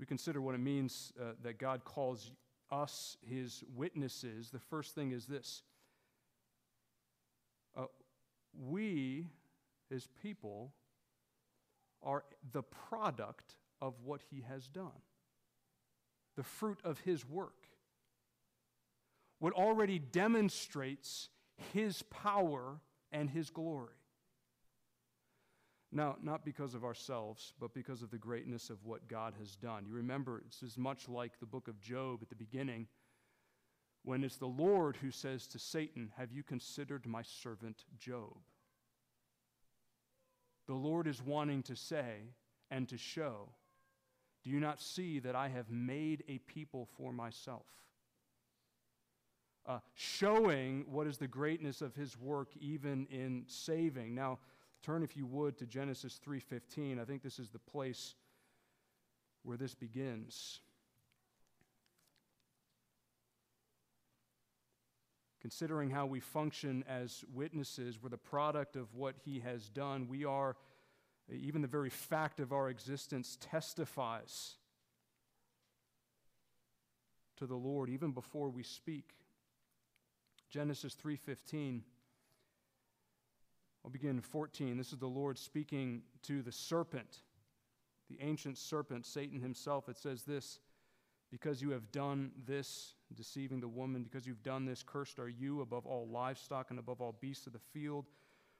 We 0.00 0.06
consider 0.06 0.40
what 0.40 0.54
it 0.54 0.60
means 0.60 1.12
uh, 1.20 1.32
that 1.42 1.58
God 1.58 1.84
calls 1.84 2.32
us 2.72 3.18
his 3.20 3.62
witnesses, 3.76 4.48
the 4.50 4.58
first 4.58 4.94
thing 4.94 5.12
is 5.12 5.26
this 5.26 5.62
uh, 7.76 7.84
we, 8.58 9.28
his 9.90 10.08
people, 10.22 10.72
are 12.02 12.24
the 12.52 12.62
product 12.62 13.56
of 13.82 13.94
what 14.02 14.22
he 14.30 14.42
has 14.48 14.68
done, 14.68 15.02
the 16.34 16.42
fruit 16.42 16.78
of 16.82 17.00
his 17.00 17.28
work. 17.28 17.68
What 19.38 19.52
already 19.52 19.98
demonstrates 19.98 21.28
his 21.72 22.02
power 22.04 22.80
and 23.12 23.28
his 23.28 23.50
glory. 23.50 23.99
Now, 25.92 26.16
not 26.22 26.44
because 26.44 26.74
of 26.74 26.84
ourselves, 26.84 27.52
but 27.58 27.74
because 27.74 28.02
of 28.02 28.10
the 28.10 28.18
greatness 28.18 28.70
of 28.70 28.84
what 28.84 29.08
God 29.08 29.34
has 29.40 29.56
done. 29.56 29.84
You 29.86 29.94
remember, 29.94 30.42
this 30.46 30.62
is 30.62 30.78
much 30.78 31.08
like 31.08 31.40
the 31.40 31.46
book 31.46 31.66
of 31.66 31.80
Job 31.80 32.20
at 32.22 32.28
the 32.28 32.36
beginning, 32.36 32.86
when 34.04 34.22
it's 34.22 34.36
the 34.36 34.46
Lord 34.46 34.96
who 34.96 35.10
says 35.10 35.46
to 35.48 35.58
Satan, 35.58 36.12
Have 36.16 36.32
you 36.32 36.42
considered 36.42 37.06
my 37.06 37.22
servant 37.22 37.84
Job? 37.98 38.36
The 40.68 40.74
Lord 40.74 41.08
is 41.08 41.20
wanting 41.20 41.64
to 41.64 41.74
say 41.74 42.34
and 42.70 42.88
to 42.88 42.96
show, 42.96 43.48
Do 44.44 44.50
you 44.50 44.60
not 44.60 44.80
see 44.80 45.18
that 45.18 45.34
I 45.34 45.48
have 45.48 45.70
made 45.70 46.22
a 46.28 46.38
people 46.38 46.88
for 46.96 47.12
myself? 47.12 47.66
Uh, 49.66 49.80
showing 49.94 50.84
what 50.88 51.06
is 51.06 51.18
the 51.18 51.28
greatness 51.28 51.82
of 51.82 51.94
his 51.94 52.16
work 52.18 52.48
even 52.60 53.06
in 53.10 53.44
saving. 53.46 54.14
Now, 54.14 54.38
Turn, 54.82 55.02
if 55.02 55.16
you 55.16 55.26
would, 55.26 55.58
to 55.58 55.66
Genesis 55.66 56.18
3:15. 56.18 56.98
I 56.98 57.04
think 57.04 57.22
this 57.22 57.38
is 57.38 57.50
the 57.50 57.58
place 57.58 58.14
where 59.42 59.56
this 59.56 59.74
begins. 59.74 60.60
Considering 65.40 65.90
how 65.90 66.06
we 66.06 66.20
function 66.20 66.84
as 66.86 67.24
witnesses, 67.32 68.02
we're 68.02 68.10
the 68.10 68.18
product 68.18 68.76
of 68.76 68.94
what 68.94 69.16
he 69.24 69.40
has 69.40 69.70
done. 69.70 70.06
We 70.06 70.24
are, 70.24 70.56
even 71.30 71.62
the 71.62 71.68
very 71.68 71.88
fact 71.88 72.40
of 72.40 72.52
our 72.52 72.68
existence 72.68 73.38
testifies 73.40 74.56
to 77.36 77.46
the 77.46 77.56
Lord 77.56 77.88
even 77.88 78.12
before 78.12 78.50
we 78.50 78.62
speak. 78.62 79.16
Genesis 80.50 80.94
3:15 80.94 81.84
I'll 83.84 83.90
begin 83.90 84.20
14. 84.20 84.76
This 84.76 84.92
is 84.92 84.98
the 84.98 85.06
Lord 85.06 85.38
speaking 85.38 86.02
to 86.22 86.42
the 86.42 86.52
serpent, 86.52 87.22
the 88.08 88.18
ancient 88.20 88.58
serpent, 88.58 89.06
Satan 89.06 89.40
himself. 89.40 89.88
It 89.88 89.98
says 89.98 90.22
this 90.22 90.60
Because 91.30 91.62
you 91.62 91.70
have 91.70 91.90
done 91.90 92.32
this, 92.46 92.94
deceiving 93.14 93.60
the 93.60 93.68
woman, 93.68 94.02
because 94.02 94.26
you've 94.26 94.42
done 94.42 94.66
this, 94.66 94.82
cursed 94.82 95.18
are 95.18 95.28
you 95.28 95.62
above 95.62 95.86
all 95.86 96.06
livestock 96.08 96.70
and 96.70 96.78
above 96.78 97.00
all 97.00 97.16
beasts 97.20 97.46
of 97.46 97.52
the 97.52 97.58
field. 97.58 98.06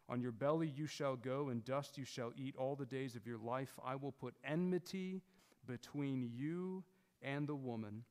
On 0.08 0.20
your 0.20 0.32
belly 0.32 0.68
you 0.68 0.86
shall 0.86 1.16
go, 1.16 1.50
and 1.50 1.64
dust 1.64 1.98
you 1.98 2.04
shall 2.04 2.32
eat 2.36 2.56
all 2.56 2.74
the 2.74 2.86
days 2.86 3.14
of 3.14 3.26
your 3.26 3.38
life. 3.38 3.78
I 3.84 3.96
will 3.96 4.12
put 4.12 4.34
enmity 4.42 5.22
between 5.66 6.30
you 6.34 6.82
and 7.22 7.46
the 7.46 7.54
woman, 7.54 8.04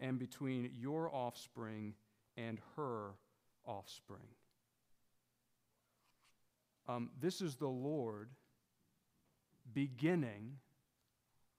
and 0.00 0.18
between 0.18 0.70
your 0.74 1.14
offspring 1.14 1.94
and 2.36 2.58
her 2.76 3.10
offspring. 3.66 4.26
Um, 6.88 7.10
this 7.20 7.40
is 7.40 7.56
the 7.56 7.68
Lord 7.68 8.28
beginning 9.72 10.58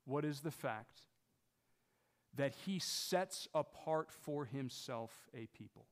what 0.05 0.23
is 0.23 0.39
the 0.39 0.51
fact 0.51 1.01
that 2.35 2.53
he 2.65 2.79
sets 2.79 3.47
apart 3.53 4.11
for 4.11 4.45
himself 4.45 5.11
a 5.35 5.47
people. 5.47 5.85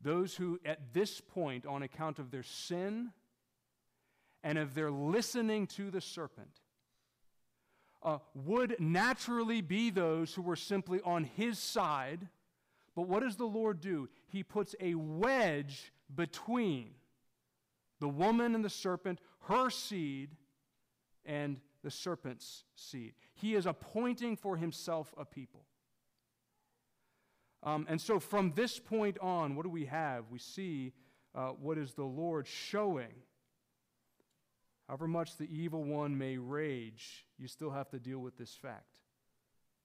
Those 0.00 0.34
who, 0.34 0.58
at 0.64 0.94
this 0.94 1.20
point, 1.20 1.66
on 1.66 1.82
account 1.82 2.18
of 2.18 2.30
their 2.30 2.42
sin 2.42 3.10
and 4.42 4.58
of 4.58 4.74
their 4.74 4.90
listening 4.90 5.66
to 5.68 5.90
the 5.90 6.00
serpent, 6.00 6.60
uh, 8.02 8.18
would 8.34 8.80
naturally 8.80 9.60
be 9.60 9.90
those 9.90 10.34
who 10.34 10.42
were 10.42 10.56
simply 10.56 11.00
on 11.04 11.24
his 11.24 11.58
side. 11.58 12.28
But 12.96 13.02
what 13.02 13.22
does 13.22 13.36
the 13.36 13.44
Lord 13.44 13.80
do? 13.80 14.08
He 14.28 14.42
puts 14.42 14.74
a 14.80 14.94
wedge 14.94 15.92
between 16.14 16.92
the 18.00 18.08
woman 18.08 18.54
and 18.54 18.64
the 18.64 18.70
serpent, 18.70 19.20
her 19.42 19.70
seed, 19.70 20.30
and 21.24 21.60
the 21.82 21.90
serpent's 21.90 22.64
seed. 22.74 23.14
He 23.34 23.54
is 23.54 23.66
appointing 23.66 24.36
for 24.36 24.56
himself 24.56 25.14
a 25.16 25.24
people. 25.24 25.64
Um, 27.62 27.86
and 27.88 28.00
so 28.00 28.18
from 28.18 28.52
this 28.52 28.78
point 28.78 29.18
on, 29.18 29.54
what 29.54 29.64
do 29.64 29.70
we 29.70 29.84
have? 29.86 30.24
We 30.30 30.38
see 30.38 30.92
uh, 31.34 31.48
what 31.50 31.78
is 31.78 31.92
the 31.92 32.04
Lord 32.04 32.46
showing. 32.46 33.12
However 34.88 35.06
much 35.06 35.36
the 35.36 35.48
evil 35.54 35.84
one 35.84 36.16
may 36.16 36.36
rage, 36.36 37.26
you 37.38 37.46
still 37.46 37.70
have 37.70 37.90
to 37.90 37.98
deal 37.98 38.18
with 38.18 38.36
this 38.36 38.54
fact. 38.54 38.98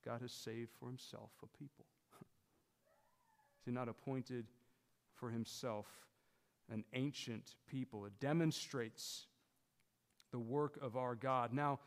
God 0.05 0.21
has 0.21 0.31
saved 0.31 0.71
for 0.79 0.87
himself 0.87 1.31
a 1.43 1.57
people. 1.57 1.85
Is 2.21 3.65
he 3.65 3.71
not 3.71 3.89
appointed 3.89 4.45
for 5.13 5.29
himself 5.29 5.87
an 6.71 6.83
ancient 6.93 7.55
people. 7.67 8.05
It 8.05 8.19
demonstrates 8.19 9.27
the 10.31 10.39
work 10.39 10.77
of 10.81 10.97
our 10.97 11.15
God. 11.15 11.53
Now, 11.53 11.79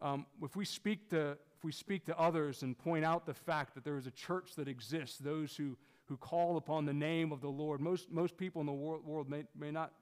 um, 0.00 0.26
if 0.42 0.56
we 0.56 0.64
speak 0.64 1.10
to 1.10 1.36
if 1.62 1.64
we 1.64 1.70
speak 1.70 2.04
to 2.06 2.18
others 2.18 2.64
and 2.64 2.76
point 2.76 3.04
out 3.04 3.24
the 3.24 3.32
fact 3.32 3.76
that 3.76 3.84
there 3.84 3.96
is 3.96 4.08
a 4.08 4.10
church 4.10 4.56
that 4.56 4.66
exists, 4.66 5.16
those 5.18 5.54
who, 5.54 5.78
who 6.06 6.16
call 6.16 6.56
upon 6.56 6.86
the 6.86 6.92
name 6.92 7.30
of 7.30 7.40
the 7.40 7.48
Lord, 7.48 7.80
most, 7.80 8.10
most 8.10 8.36
people 8.36 8.60
in 8.60 8.66
the 8.66 8.72
world, 8.72 9.06
world 9.06 9.30
may, 9.30 9.44
may 9.56 9.70
not 9.70 9.92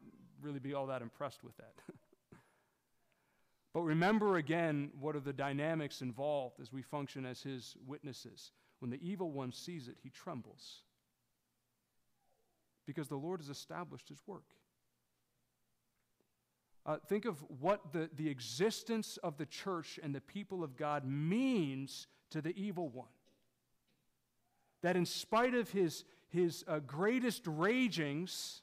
really 0.41 0.59
be 0.59 0.73
all 0.73 0.87
that 0.87 1.03
impressed 1.03 1.45
with 1.45 1.55
that. 1.59 1.75
but 3.75 3.83
remember 3.83 4.39
again 4.39 4.91
what 4.99 5.15
are 5.15 5.21
the 5.21 5.35
dynamics 5.35 6.01
involved 6.01 6.61
as 6.63 6.73
we 6.73 6.81
function 6.81 7.27
as 7.27 7.43
his 7.43 7.77
witnesses. 7.87 8.53
When 8.79 8.91
the 8.91 9.07
evil 9.07 9.31
one 9.31 9.53
sees 9.53 9.87
it, 9.87 9.97
he 10.03 10.09
trembles 10.09 10.85
because 12.91 13.07
the 13.07 13.15
Lord 13.15 13.39
has 13.39 13.49
established 13.49 14.09
his 14.09 14.19
work. 14.27 14.43
Uh, 16.85 16.97
think 17.07 17.25
of 17.25 17.37
what 17.61 17.93
the, 17.93 18.11
the 18.17 18.29
existence 18.29 19.17
of 19.23 19.37
the 19.37 19.47
church 19.47 20.01
and 20.03 20.13
the 20.13 20.21
people 20.21 20.65
of 20.65 20.77
God 20.77 21.05
means 21.05 22.09
to 22.31 22.43
the 22.43 22.53
evil 22.61 22.89
one. 22.89 23.07
That 24.83 24.97
in 24.97 25.07
spite 25.07 25.55
of 25.55 25.71
his, 25.71 26.03
his 26.31 26.65
uh, 26.67 26.81
greatest 26.81 27.47
ragings, 27.47 28.63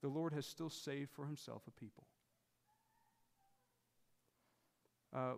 the 0.00 0.08
Lord 0.08 0.32
has 0.32 0.46
still 0.46 0.70
saved 0.70 1.10
for 1.10 1.26
himself 1.26 1.62
a 1.66 1.80
people. 1.80 2.04
Uh, 5.12 5.32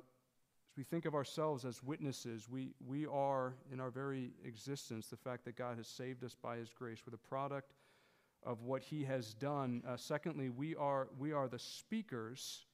as 0.73 0.79
we 0.79 0.85
think 0.85 1.05
of 1.05 1.15
ourselves 1.15 1.67
as 1.67 1.83
witnesses, 1.83 2.49
we, 2.49 2.73
we 2.87 3.07
are, 3.07 3.55
in 3.71 3.79
our 3.79 3.91
very 3.91 4.31
existence, 4.43 5.09
the 5.09 5.17
fact 5.17 5.45
that 5.45 5.55
God 5.55 5.77
has 5.77 5.87
saved 5.87 6.25
us 6.25 6.35
by 6.41 6.57
His 6.57 6.71
grace. 6.71 7.01
We're 7.07 7.11
the 7.11 7.19
product 7.19 7.75
of 8.43 8.63
what 8.63 8.83
He 8.83 9.05
has 9.05 9.35
done. 9.35 9.83
Uh, 9.87 9.99
secondly, 9.99 10.49
we 10.49 10.75
are, 10.75 11.09
we 11.19 11.33
are 11.33 11.47
the 11.47 11.59
speakers 11.59 12.65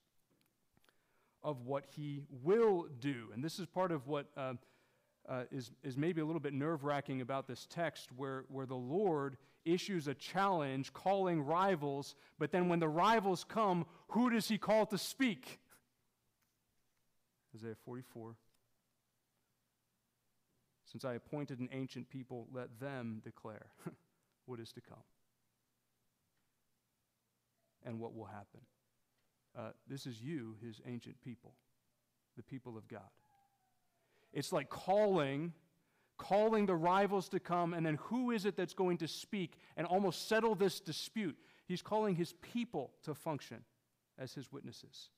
of 1.42 1.62
what 1.62 1.86
he 1.90 2.22
will 2.42 2.86
do. 3.00 3.28
And 3.34 3.42
this 3.42 3.58
is 3.58 3.66
part 3.66 3.90
of 3.90 4.06
what 4.06 4.26
uh, 4.36 4.54
uh, 5.28 5.44
is, 5.50 5.72
is 5.82 5.96
maybe 5.96 6.20
a 6.20 6.24
little 6.24 6.40
bit 6.40 6.52
nerve 6.52 6.84
wracking 6.84 7.20
about 7.20 7.48
this 7.48 7.66
text, 7.68 8.10
where, 8.16 8.44
where 8.48 8.66
the 8.66 8.74
Lord 8.74 9.36
issues 9.64 10.06
a 10.06 10.14
challenge 10.14 10.92
calling 10.92 11.40
rivals, 11.40 12.14
but 12.38 12.52
then 12.52 12.68
when 12.68 12.78
the 12.78 12.88
rivals 12.88 13.44
come, 13.44 13.86
who 14.08 14.30
does 14.30 14.48
he 14.48 14.56
call 14.56 14.86
to 14.86 14.98
speak? 14.98 15.58
Isaiah 17.54 17.76
44. 17.84 18.36
Since 20.84 21.04
I 21.04 21.14
appointed 21.14 21.60
an 21.60 21.68
ancient 21.72 22.08
people, 22.08 22.48
let 22.52 22.80
them 22.80 23.20
declare 23.22 23.66
what 24.46 24.58
is 24.58 24.72
to 24.72 24.80
come 24.80 25.02
and 27.84 28.00
what 28.00 28.14
will 28.14 28.24
happen. 28.24 28.60
Uh, 29.56 29.70
this 29.86 30.06
is 30.06 30.20
you, 30.20 30.56
his 30.62 30.80
ancient 30.86 31.20
people, 31.20 31.54
the 32.36 32.42
people 32.42 32.76
of 32.76 32.88
God. 32.88 33.00
It's 34.32 34.52
like 34.52 34.68
calling, 34.68 35.52
calling 36.16 36.66
the 36.66 36.74
rivals 36.74 37.28
to 37.30 37.40
come, 37.40 37.74
and 37.74 37.84
then 37.84 37.96
who 38.02 38.30
is 38.30 38.44
it 38.44 38.56
that's 38.56 38.74
going 38.74 38.98
to 38.98 39.08
speak 39.08 39.58
and 39.76 39.86
almost 39.86 40.28
settle 40.28 40.54
this 40.54 40.80
dispute? 40.80 41.36
He's 41.66 41.82
calling 41.82 42.14
his 42.14 42.32
people 42.34 42.92
to 43.04 43.14
function 43.14 43.64
as 44.18 44.32
his 44.32 44.50
witnesses. 44.52 45.10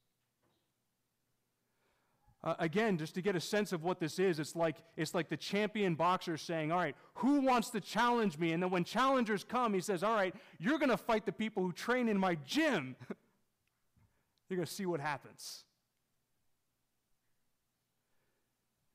Uh, 2.42 2.54
again, 2.58 2.96
just 2.96 3.14
to 3.14 3.20
get 3.20 3.36
a 3.36 3.40
sense 3.40 3.72
of 3.72 3.82
what 3.82 4.00
this 4.00 4.18
is, 4.18 4.38
it's 4.38 4.56
like, 4.56 4.76
it's 4.96 5.14
like 5.14 5.28
the 5.28 5.36
champion 5.36 5.94
boxer 5.94 6.38
saying, 6.38 6.72
All 6.72 6.78
right, 6.78 6.96
who 7.14 7.40
wants 7.40 7.68
to 7.70 7.80
challenge 7.80 8.38
me? 8.38 8.52
And 8.52 8.62
then 8.62 8.70
when 8.70 8.82
challengers 8.82 9.44
come, 9.44 9.74
he 9.74 9.80
says, 9.80 10.02
All 10.02 10.14
right, 10.14 10.34
you're 10.58 10.78
going 10.78 10.90
to 10.90 10.96
fight 10.96 11.26
the 11.26 11.32
people 11.32 11.62
who 11.62 11.72
train 11.72 12.08
in 12.08 12.18
my 12.18 12.36
gym. 12.46 12.96
you're 14.48 14.56
going 14.56 14.66
to 14.66 14.72
see 14.72 14.86
what 14.86 15.00
happens. 15.00 15.64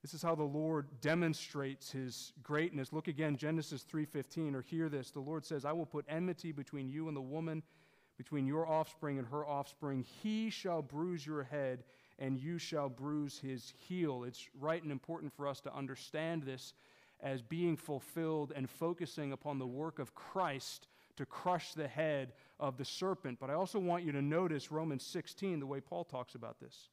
This 0.01 0.15
is 0.15 0.21
how 0.21 0.35
the 0.35 0.43
Lord 0.43 1.01
demonstrates 1.01 1.91
his 1.91 2.33
greatness. 2.43 2.93
Look 2.93 3.07
again, 3.07 3.37
Genesis 3.37 3.83
3:15, 3.91 4.55
or 4.55 4.61
hear 4.61 4.89
this. 4.89 5.11
The 5.11 5.19
Lord 5.19 5.45
says, 5.45 5.65
I 5.65 5.71
will 5.71 5.85
put 5.85 6.05
enmity 6.07 6.51
between 6.51 6.89
you 6.89 7.07
and 7.07 7.17
the 7.17 7.21
woman, 7.21 7.63
between 8.17 8.47
your 8.47 8.67
offspring 8.67 9.19
and 9.19 9.27
her 9.27 9.45
offspring. 9.47 10.03
He 10.03 10.49
shall 10.49 10.81
bruise 10.81 11.25
your 11.25 11.43
head 11.43 11.83
and 12.19 12.39
you 12.39 12.57
shall 12.57 12.89
bruise 12.89 13.39
his 13.39 13.73
heel. 13.87 14.23
It's 14.23 14.47
right 14.59 14.81
and 14.81 14.91
important 14.91 15.33
for 15.33 15.47
us 15.47 15.59
to 15.61 15.75
understand 15.75 16.43
this 16.43 16.73
as 17.21 17.41
being 17.41 17.77
fulfilled 17.77 18.53
and 18.55 18.69
focusing 18.69 19.31
upon 19.31 19.59
the 19.59 19.67
work 19.67 19.99
of 19.99 20.15
Christ 20.15 20.87
to 21.17 21.25
crush 21.25 21.73
the 21.73 21.87
head 21.87 22.33
of 22.59 22.77
the 22.77 22.85
serpent. 22.85 23.39
But 23.39 23.49
I 23.49 23.53
also 23.53 23.79
want 23.79 24.03
you 24.03 24.11
to 24.11 24.21
notice 24.21 24.71
Romans 24.71 25.05
16, 25.05 25.59
the 25.59 25.65
way 25.65 25.79
Paul 25.79 26.03
talks 26.03 26.35
about 26.35 26.59
this. 26.59 26.89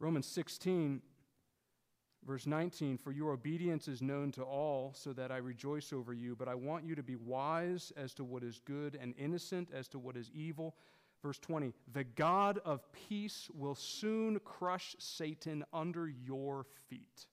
Romans 0.00 0.26
16, 0.26 1.02
verse 2.26 2.46
19 2.46 2.98
For 2.98 3.10
your 3.10 3.32
obedience 3.32 3.88
is 3.88 4.00
known 4.00 4.30
to 4.32 4.42
all, 4.42 4.92
so 4.94 5.12
that 5.14 5.32
I 5.32 5.38
rejoice 5.38 5.92
over 5.92 6.12
you. 6.12 6.36
But 6.36 6.48
I 6.48 6.54
want 6.54 6.84
you 6.84 6.94
to 6.94 7.02
be 7.02 7.16
wise 7.16 7.92
as 7.96 8.14
to 8.14 8.24
what 8.24 8.44
is 8.44 8.60
good 8.64 8.96
and 9.00 9.14
innocent 9.18 9.70
as 9.74 9.88
to 9.88 9.98
what 9.98 10.16
is 10.16 10.30
evil. 10.32 10.76
Verse 11.22 11.38
20 11.38 11.72
The 11.92 12.04
God 12.04 12.60
of 12.64 12.80
peace 12.92 13.48
will 13.54 13.74
soon 13.74 14.38
crush 14.40 14.94
Satan 14.98 15.64
under 15.72 16.08
your 16.08 16.66
feet. 16.88 17.26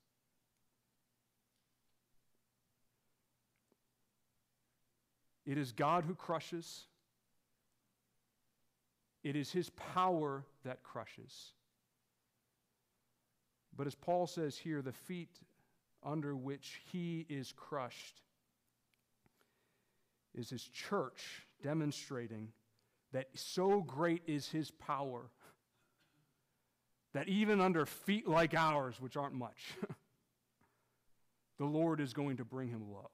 It 5.46 5.58
is 5.58 5.72
God 5.72 6.06
who 6.06 6.16
crushes. 6.16 6.86
It 9.24 9.36
is 9.36 9.52
his 9.52 9.70
power 9.72 10.44
that 10.64 10.84
crushes. 10.84 11.54
But 13.76 13.88
as 13.88 13.96
Paul 13.96 14.28
says 14.28 14.58
here, 14.58 14.82
the 14.82 14.92
feet 14.92 15.40
under 16.04 16.36
which 16.36 16.82
he 16.92 17.26
is 17.30 17.52
crushed 17.52 18.22
is 20.34 20.50
his 20.50 20.64
church 20.64 21.48
demonstrating 21.64 22.50
that 23.16 23.30
so 23.34 23.82
great 23.82 24.22
is 24.28 24.50
his 24.50 24.72
power 24.72 25.22
that 27.14 27.30
even 27.30 27.62
under 27.62 27.86
feet 27.86 28.28
like 28.28 28.54
ours, 28.54 29.00
which 29.00 29.16
aren't 29.16 29.34
much, 29.34 29.74
the 31.58 31.64
Lord 31.64 32.02
is 32.02 32.12
going 32.12 32.36
to 32.36 32.44
bring 32.44 32.68
him 32.68 32.92
low. 32.92 33.10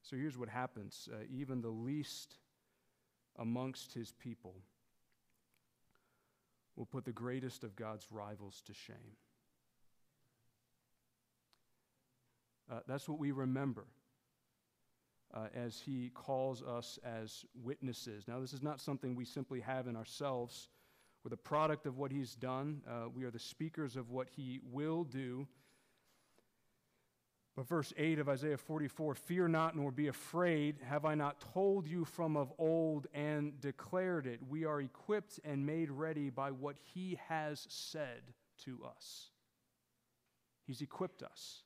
So 0.00 0.16
here's 0.16 0.38
what 0.38 0.48
happens 0.48 1.10
uh, 1.12 1.24
even 1.30 1.60
the 1.60 1.68
least 1.68 2.38
amongst 3.38 3.92
his 3.92 4.12
people 4.12 4.54
will 6.74 6.86
put 6.86 7.04
the 7.04 7.12
greatest 7.12 7.64
of 7.64 7.76
God's 7.76 8.06
rivals 8.10 8.62
to 8.64 8.72
shame. 8.72 9.18
Uh, 12.72 12.80
that's 12.88 13.06
what 13.06 13.18
we 13.18 13.30
remember 13.30 13.84
uh, 15.36 15.48
as 15.54 15.78
he 15.84 16.10
calls 16.14 16.62
us 16.62 16.98
as 17.04 17.44
witnesses. 17.62 18.24
Now, 18.26 18.40
this 18.40 18.52
is 18.52 18.62
not 18.62 18.80
something 18.80 19.14
we 19.14 19.24
simply 19.24 19.60
have 19.60 19.86
in 19.86 19.96
ourselves. 19.96 20.68
We're 21.22 21.30
the 21.30 21.36
product 21.36 21.86
of 21.86 21.98
what 21.98 22.10
he's 22.10 22.34
done, 22.34 22.82
uh, 22.88 23.08
we 23.14 23.24
are 23.24 23.30
the 23.30 23.38
speakers 23.38 23.96
of 23.96 24.10
what 24.10 24.28
he 24.34 24.60
will 24.72 25.04
do. 25.04 25.46
But 27.54 27.68
verse 27.68 27.92
8 27.96 28.18
of 28.18 28.28
Isaiah 28.28 28.58
44 28.58 29.14
Fear 29.14 29.48
not, 29.48 29.76
nor 29.76 29.90
be 29.90 30.08
afraid. 30.08 30.76
Have 30.84 31.04
I 31.04 31.14
not 31.14 31.40
told 31.54 31.88
you 31.88 32.04
from 32.04 32.36
of 32.36 32.52
old 32.58 33.06
and 33.14 33.58
declared 33.60 34.26
it? 34.26 34.40
We 34.46 34.66
are 34.66 34.80
equipped 34.80 35.40
and 35.42 35.64
made 35.64 35.90
ready 35.90 36.28
by 36.28 36.50
what 36.50 36.76
he 36.94 37.18
has 37.28 37.66
said 37.70 38.20
to 38.64 38.80
us. 38.84 39.30
He's 40.66 40.82
equipped 40.82 41.22
us 41.22 41.62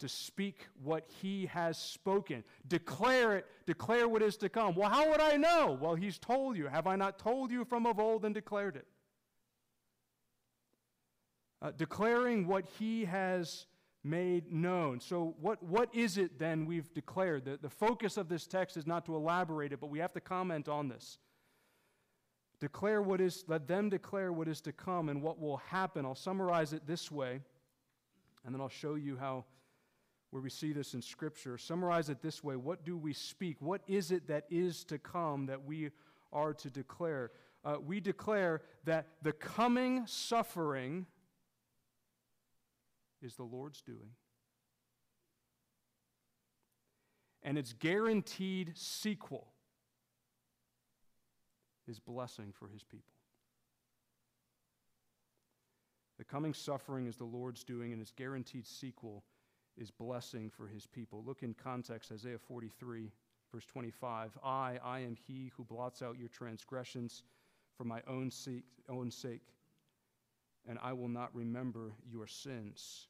to 0.00 0.08
speak 0.08 0.66
what 0.82 1.08
he 1.22 1.46
has 1.46 1.78
spoken. 1.78 2.42
Declare 2.66 3.36
it, 3.38 3.46
declare 3.66 4.08
what 4.08 4.22
is 4.22 4.36
to 4.38 4.48
come. 4.48 4.74
Well, 4.74 4.90
how 4.90 5.08
would 5.10 5.20
I 5.20 5.36
know? 5.36 5.78
Well, 5.80 5.94
he's 5.94 6.18
told 6.18 6.56
you. 6.56 6.66
Have 6.66 6.86
I 6.86 6.96
not 6.96 7.18
told 7.18 7.50
you 7.50 7.64
from 7.64 7.86
of 7.86 7.98
old 7.98 8.24
and 8.24 8.34
declared 8.34 8.76
it? 8.76 8.86
Uh, 11.62 11.70
declaring 11.76 12.46
what 12.46 12.64
he 12.78 13.04
has 13.04 13.66
made 14.02 14.50
known. 14.50 14.98
So, 14.98 15.34
what, 15.40 15.62
what 15.62 15.94
is 15.94 16.16
it 16.16 16.38
then 16.38 16.64
we've 16.64 16.92
declared? 16.94 17.44
The, 17.44 17.58
the 17.60 17.68
focus 17.68 18.16
of 18.16 18.28
this 18.28 18.46
text 18.46 18.78
is 18.78 18.86
not 18.86 19.04
to 19.06 19.14
elaborate 19.14 19.72
it, 19.72 19.80
but 19.80 19.90
we 19.90 19.98
have 19.98 20.14
to 20.14 20.20
comment 20.20 20.68
on 20.68 20.88
this. 20.88 21.18
Declare 22.60 23.02
what 23.02 23.20
is, 23.20 23.44
let 23.46 23.68
them 23.68 23.90
declare 23.90 24.32
what 24.32 24.48
is 24.48 24.60
to 24.62 24.72
come 24.72 25.10
and 25.10 25.22
what 25.22 25.38
will 25.38 25.58
happen. 25.58 26.06
I'll 26.06 26.14
summarize 26.14 26.72
it 26.72 26.86
this 26.86 27.10
way, 27.10 27.40
and 28.44 28.54
then 28.54 28.60
I'll 28.60 28.68
show 28.68 28.94
you 28.94 29.16
how 29.18 29.44
where 30.30 30.42
we 30.42 30.50
see 30.50 30.72
this 30.72 30.94
in 30.94 31.02
Scripture. 31.02 31.58
Summarize 31.58 32.08
it 32.08 32.22
this 32.22 32.42
way 32.42 32.56
What 32.56 32.84
do 32.84 32.96
we 32.96 33.12
speak? 33.12 33.56
What 33.60 33.82
is 33.86 34.10
it 34.10 34.28
that 34.28 34.44
is 34.50 34.84
to 34.84 34.98
come 34.98 35.46
that 35.46 35.64
we 35.64 35.90
are 36.32 36.54
to 36.54 36.70
declare? 36.70 37.30
Uh, 37.64 37.76
we 37.84 38.00
declare 38.00 38.62
that 38.84 39.06
the 39.22 39.32
coming 39.32 40.06
suffering 40.06 41.06
is 43.20 43.34
the 43.36 43.42
Lord's 43.44 43.82
doing. 43.82 44.10
And 47.42 47.58
its 47.58 47.72
guaranteed 47.72 48.72
sequel 48.76 49.48
is 51.88 51.98
blessing 51.98 52.52
for 52.52 52.68
his 52.68 52.82
people. 52.82 53.14
The 56.18 56.24
coming 56.24 56.52
suffering 56.52 57.06
is 57.06 57.16
the 57.16 57.24
Lord's 57.24 57.64
doing, 57.64 57.92
and 57.92 58.02
its 58.02 58.12
guaranteed 58.12 58.66
sequel 58.66 59.24
is 59.78 59.90
blessing 59.90 60.50
for 60.50 60.66
his 60.66 60.86
people. 60.86 61.22
Look 61.26 61.42
in 61.42 61.54
context, 61.54 62.12
Isaiah 62.12 62.38
43, 62.38 63.10
verse 63.52 63.64
25. 63.66 64.38
I, 64.44 64.78
I 64.84 65.00
am 65.00 65.16
he 65.16 65.50
who 65.56 65.64
blots 65.64 66.02
out 66.02 66.18
your 66.18 66.28
transgressions 66.28 67.22
for 67.76 67.84
my 67.84 68.02
own 68.06 68.30
sake, 68.30 68.64
own 68.88 69.10
sake, 69.10 69.54
and 70.68 70.78
I 70.82 70.92
will 70.92 71.08
not 71.08 71.34
remember 71.34 71.92
your 72.10 72.26
sins. 72.26 73.08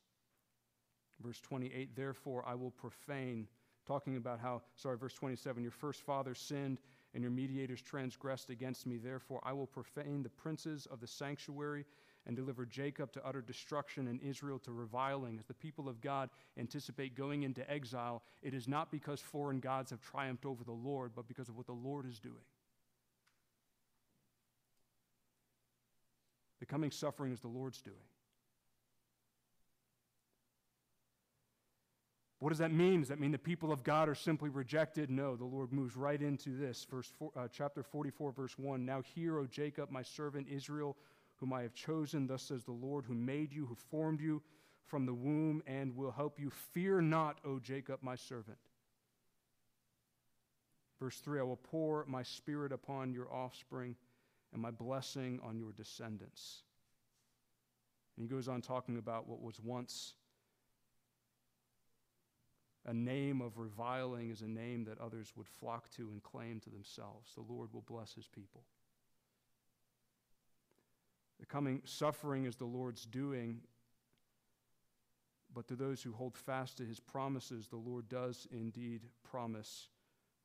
Verse 1.21 1.41
28, 1.41 1.95
therefore 1.97 2.45
I 2.47 2.55
will 2.55 2.71
profane, 2.71 3.47
talking 3.87 4.17
about 4.17 4.39
how, 4.39 4.63
sorry, 4.77 4.97
verse 4.97 5.15
27, 5.15 5.63
your 5.63 5.73
first 5.73 6.03
father 6.03 6.35
sinned 6.35 6.79
and 7.13 7.23
your 7.23 7.33
mediators 7.33 7.83
transgressed 7.83 8.51
against 8.51 8.87
me. 8.87 8.97
Therefore 8.97 9.41
I 9.43 9.53
will 9.53 9.67
profane 9.67 10.23
the 10.23 10.29
princes 10.29 10.87
of 10.91 11.01
the 11.01 11.07
sanctuary 11.07 11.85
and 12.27 12.37
deliver 12.37 12.67
Jacob 12.67 13.13
to 13.13 13.27
utter 13.27 13.41
destruction 13.41 14.09
and 14.09 14.21
Israel 14.23 14.59
to 14.61 14.73
reviling. 14.73 15.39
As 15.39 15.47
the 15.47 15.55
people 15.55 15.89
of 15.89 16.01
God 16.01 16.31
anticipate 16.59 17.15
going 17.15 17.43
into 17.43 17.69
exile, 17.71 18.23
it 18.43 18.55
is 18.55 18.69
not 18.69 18.91
because 18.91 19.21
foreign 19.21 19.61
gods 19.61 19.91
have 19.91 20.01
triumphed 20.01 20.45
over 20.45 20.65
the 20.65 20.73
Lord, 20.73 21.13
but 21.15 21.27
because 21.27 21.49
of 21.49 21.57
what 21.57 21.67
the 21.67 21.73
Lord 21.73 22.07
is 22.07 22.19
doing. 22.21 22.37
The 26.61 26.67
coming 26.67 26.91
suffering 26.91 27.33
is 27.33 27.41
the 27.41 27.49
Lord's 27.49 27.81
doing. 27.81 27.97
What 32.41 32.49
does 32.49 32.59
that 32.59 32.73
mean? 32.73 33.01
Does 33.01 33.11
that 33.11 33.21
mean 33.21 33.33
the 33.33 33.39
people 33.39 33.71
of 33.71 33.85
God 33.85 34.09
are 34.09 34.15
simply 34.15 34.49
rejected? 34.49 35.11
No, 35.11 35.37
the 35.37 35.45
Lord 35.45 35.73
moves 35.73 35.95
right 35.95 36.21
into 36.21 36.57
this. 36.57 36.87
Verse 36.91 37.13
four, 37.19 37.31
uh, 37.37 37.49
chapter 37.53 37.83
44, 37.83 38.33
verse 38.33 38.59
1. 38.59 38.85
Now 38.85 39.03
hear, 39.15 39.39
O 39.39 39.47
Jacob, 39.47 39.91
my 39.91 40.03
servant 40.03 40.47
Israel, 40.51 40.97
whom 41.41 41.53
I 41.53 41.63
have 41.63 41.75
chosen. 41.75 42.27
Thus 42.27 42.43
says 42.43 42.65
the 42.65 42.73
Lord, 42.73 43.05
who 43.07 43.15
made 43.15 43.53
you, 43.53 43.67
who 43.67 43.75
formed 43.75 44.21
you 44.21 44.43
from 44.85 45.07
the 45.07 45.15
womb, 45.15 45.63
and 45.67 45.97
will 45.97 46.11
help 46.11 46.39
you. 46.39 46.51
Fear 46.51 47.03
not, 47.03 47.39
O 47.45 47.59
Jacob, 47.59 48.01
my 48.03 48.17
servant. 48.17 48.59
Verse 51.01 51.19
3 51.19 51.41
I 51.41 51.43
will 51.43 51.57
pour 51.57 52.05
my 52.07 52.23
spirit 52.23 52.73
upon 52.73 53.13
your 53.13 53.33
offspring 53.33 53.97
and 54.53 54.61
my 54.61 54.71
blessing 54.71 55.41
on 55.43 55.59
your 55.59 55.73
descendants. 55.73 56.63
And 58.17 58.25
he 58.25 58.29
goes 58.29 58.49
on 58.49 58.61
talking 58.61 58.99
about 58.99 59.27
what 59.27 59.41
was 59.41 59.61
once 59.61 60.15
a 62.87 62.95
name 62.95 63.41
of 63.41 63.59
reviling 63.59 64.31
is 64.31 64.41
a 64.41 64.49
name 64.49 64.85
that 64.85 64.99
others 64.99 65.33
would 65.37 65.47
flock 65.47 65.91
to 65.91 66.11
and 66.11 66.23
claim 66.23 66.61
to 66.61 66.71
themselves. 66.71 67.33
The 67.35 67.53
Lord 67.53 67.73
will 67.73 67.85
bless 67.87 68.15
his 68.15 68.27
people. 68.27 68.63
The 71.41 71.47
coming 71.47 71.81
suffering 71.85 72.45
is 72.45 72.57
the 72.57 72.67
Lord's 72.67 73.07
doing, 73.07 73.61
but 75.53 75.67
to 75.69 75.75
those 75.75 76.03
who 76.03 76.13
hold 76.13 76.37
fast 76.37 76.77
to 76.77 76.85
his 76.85 77.01
promises, 77.01 77.67
the 77.67 77.77
Lord 77.77 78.09
does 78.09 78.47
indeed 78.53 79.01
promise 79.25 79.89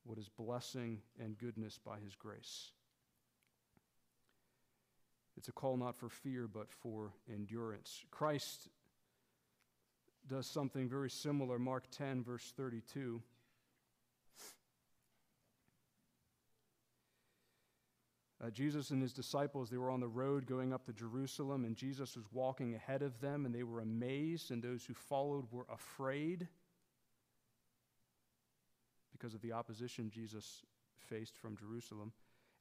what 0.06 0.18
is 0.18 0.30
blessing 0.30 1.02
and 1.20 1.38
goodness 1.38 1.78
by 1.78 2.00
his 2.00 2.16
grace. 2.16 2.72
It's 5.38 5.50
a 5.50 5.52
call 5.52 5.76
not 5.76 5.96
for 5.96 6.08
fear, 6.08 6.48
but 6.48 6.72
for 6.72 7.12
endurance. 7.32 8.04
Christ 8.10 8.70
does 10.28 10.48
something 10.48 10.88
very 10.88 11.10
similar. 11.10 11.60
Mark 11.60 11.92
10, 11.92 12.24
verse 12.24 12.54
32. 12.56 13.22
Uh, 18.46 18.50
Jesus 18.52 18.92
and 18.92 19.02
his 19.02 19.14
disciples, 19.14 19.70
they 19.70 19.78
were 19.78 19.90
on 19.90 20.00
the 20.00 20.08
road 20.08 20.46
going 20.46 20.72
up 20.72 20.86
to 20.86 20.94
Jerusalem, 20.94 21.66
and 21.66 21.76
Jesus 21.76 22.16
was 22.16 22.26
walking 22.32 22.76
ahead 22.76 23.02
of 23.02 23.20
them, 23.20 23.46
and 23.46 23.56
they 23.56 23.64
were 23.64 23.80
amazed, 23.80 24.52
and 24.52 24.62
those 24.62 24.86
who 24.86 24.94
followed 24.94 25.46
were 25.52 25.66
afraid 25.74 26.48
because 29.12 29.34
of 29.34 29.42
the 29.42 29.54
opposition 29.54 30.12
Jesus 30.12 30.62
faced 31.10 31.36
from 31.38 31.58
Jerusalem. 31.58 32.12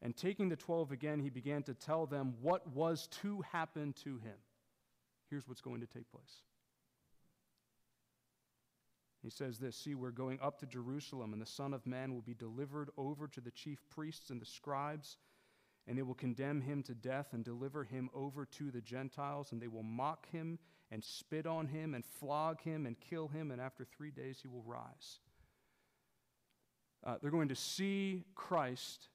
And 0.01 0.17
taking 0.17 0.49
the 0.49 0.57
twelve 0.57 0.91
again, 0.91 1.21
he 1.21 1.29
began 1.29 1.63
to 1.65 1.75
tell 1.75 2.07
them 2.07 2.35
what 2.41 2.67
was 2.69 3.09
to 3.23 3.43
happen 3.53 3.93
to 4.05 4.19
him. 4.19 4.37
Here's 5.29 5.47
what's 5.47 5.61
going 5.61 5.81
to 5.81 5.87
take 5.87 6.11
place. 6.11 6.43
He 9.23 9.31
says 9.31 9.59
this 9.59 9.77
See, 9.77 9.95
we're 9.95 10.11
going 10.13 10.39
up 10.41 10.61
to 10.61 10.67
Jerusalem, 10.67 11.33
and 11.33 11.43
the 11.43 11.47
Son 11.47 11.75
of 11.75 11.87
Man 11.87 12.15
will 12.15 12.23
be 12.23 12.35
delivered 12.35 12.91
over 12.97 13.27
to 13.29 13.41
the 13.41 13.51
chief 13.51 13.83
priests 13.91 14.31
and 14.31 14.41
the 14.41 14.47
scribes, 14.47 15.19
and 15.87 15.99
they 15.99 16.03
will 16.03 16.15
condemn 16.15 16.63
him 16.63 16.83
to 16.85 16.95
death 16.95 17.29
and 17.33 17.45
deliver 17.45 17.85
him 17.85 18.09
over 18.15 18.47
to 18.47 18.71
the 18.71 18.81
Gentiles, 18.81 19.53
and 19.53 19.61
they 19.61 19.69
will 19.69 19.83
mock 19.83 20.29
him 20.31 20.59
and 20.91 21.05
spit 21.05 21.47
on 21.47 21.67
him 21.67 21.95
and 21.95 22.05
flog 22.05 22.61
him 22.63 22.87
and 22.87 22.97
kill 23.01 23.29
him, 23.29 23.51
and 23.51 23.61
after 23.61 23.85
three 23.85 24.11
days 24.11 24.39
he 24.41 24.49
will 24.49 24.63
rise. 24.63 25.19
Uh, 27.05 27.17
they're 27.21 27.31
going 27.31 27.49
to 27.49 27.55
see 27.55 28.25
Christ 28.35 29.09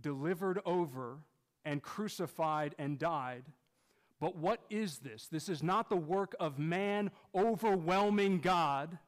delivered 0.00 0.60
over 0.64 1.18
and 1.64 1.82
crucified 1.82 2.74
and 2.78 2.98
died. 2.98 3.44
But 4.20 4.36
what 4.36 4.60
is 4.70 4.98
this? 4.98 5.28
This 5.28 5.48
is 5.48 5.62
not 5.62 5.88
the 5.88 5.96
work 5.96 6.34
of 6.40 6.58
man 6.58 7.10
overwhelming 7.34 8.40
God. 8.40 8.98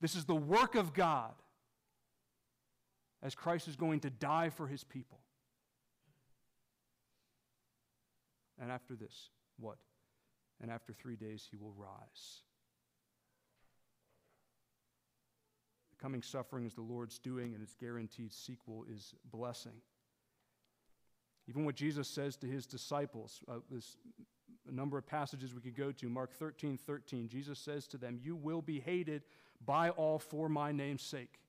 This 0.00 0.14
is 0.14 0.24
the 0.24 0.34
work 0.34 0.74
of 0.74 0.94
God 0.94 1.32
as 3.22 3.34
Christ 3.34 3.68
is 3.68 3.76
going 3.76 4.00
to 4.00 4.10
die 4.10 4.50
for 4.50 4.66
his 4.66 4.84
people. 4.84 5.18
And 8.62 8.70
after 8.70 8.94
this, 8.94 9.30
what? 9.58 9.78
And 10.60 10.70
after 10.70 10.92
three 10.92 11.16
days, 11.16 11.46
he 11.50 11.56
will 11.56 11.74
rise. 11.76 12.42
The 15.90 16.00
coming 16.00 16.22
suffering 16.22 16.64
is 16.64 16.74
the 16.74 16.82
Lord's 16.82 17.18
doing, 17.18 17.54
and 17.54 17.62
its 17.62 17.74
guaranteed 17.74 18.32
sequel 18.32 18.86
is 18.88 19.14
blessing. 19.32 19.82
Even 21.48 21.64
what 21.64 21.74
Jesus 21.74 22.06
says 22.06 22.36
to 22.36 22.46
his 22.46 22.64
disciples, 22.64 23.40
uh, 23.48 23.56
this 23.68 23.96
a 24.68 24.72
number 24.72 24.96
of 24.96 25.04
passages 25.04 25.52
we 25.52 25.60
could 25.60 25.76
go 25.76 25.90
to. 25.90 26.08
Mark 26.08 26.32
13, 26.32 26.78
13. 26.78 27.28
Jesus 27.28 27.58
says 27.58 27.88
to 27.88 27.98
them, 27.98 28.20
You 28.22 28.36
will 28.36 28.62
be 28.62 28.78
hated 28.78 29.22
by 29.64 29.90
all 29.90 30.20
for 30.20 30.48
my 30.48 30.70
name's 30.70 31.02
sake. 31.02 31.40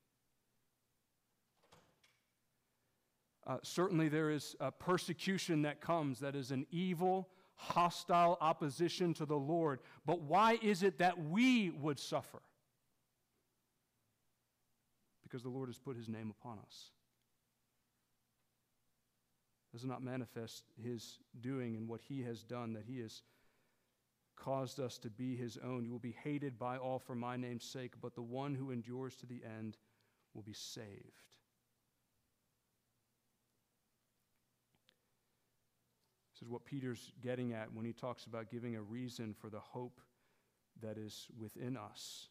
Uh, 3.46 3.58
certainly, 3.62 4.08
there 4.08 4.30
is 4.30 4.56
a 4.60 4.70
persecution 4.72 5.62
that 5.62 5.80
comes 5.80 6.20
that 6.20 6.34
is 6.34 6.50
an 6.50 6.66
evil, 6.70 7.28
hostile 7.56 8.38
opposition 8.40 9.12
to 9.14 9.26
the 9.26 9.36
Lord. 9.36 9.80
But 10.06 10.20
why 10.22 10.58
is 10.62 10.82
it 10.82 10.98
that 10.98 11.22
we 11.22 11.70
would 11.70 11.98
suffer? 11.98 12.40
because 15.34 15.42
the 15.42 15.48
Lord 15.48 15.68
has 15.68 15.80
put 15.80 15.96
his 15.96 16.08
name 16.08 16.32
upon 16.38 16.60
us. 16.60 16.92
Does 19.72 19.84
not 19.84 20.00
manifest 20.00 20.62
his 20.80 21.18
doing 21.40 21.74
and 21.74 21.88
what 21.88 22.00
he 22.00 22.22
has 22.22 22.44
done, 22.44 22.72
that 22.74 22.84
he 22.86 23.00
has 23.00 23.22
caused 24.36 24.78
us 24.78 24.96
to 24.98 25.10
be 25.10 25.34
his 25.34 25.58
own. 25.64 25.84
You 25.84 25.90
will 25.90 25.98
be 25.98 26.14
hated 26.22 26.56
by 26.56 26.76
all 26.76 27.00
for 27.00 27.16
my 27.16 27.36
name's 27.36 27.64
sake, 27.64 27.94
but 28.00 28.14
the 28.14 28.22
one 28.22 28.54
who 28.54 28.70
endures 28.70 29.16
to 29.16 29.26
the 29.26 29.42
end 29.58 29.76
will 30.34 30.42
be 30.44 30.52
saved. 30.52 31.33
This 36.34 36.42
is 36.42 36.48
what 36.48 36.64
Peter's 36.64 37.12
getting 37.22 37.52
at 37.52 37.72
when 37.72 37.84
he 37.84 37.92
talks 37.92 38.26
about 38.26 38.50
giving 38.50 38.74
a 38.74 38.82
reason 38.82 39.34
for 39.40 39.48
the 39.48 39.60
hope 39.60 40.00
that 40.82 40.98
is 40.98 41.28
within 41.38 41.76
us. 41.76 42.26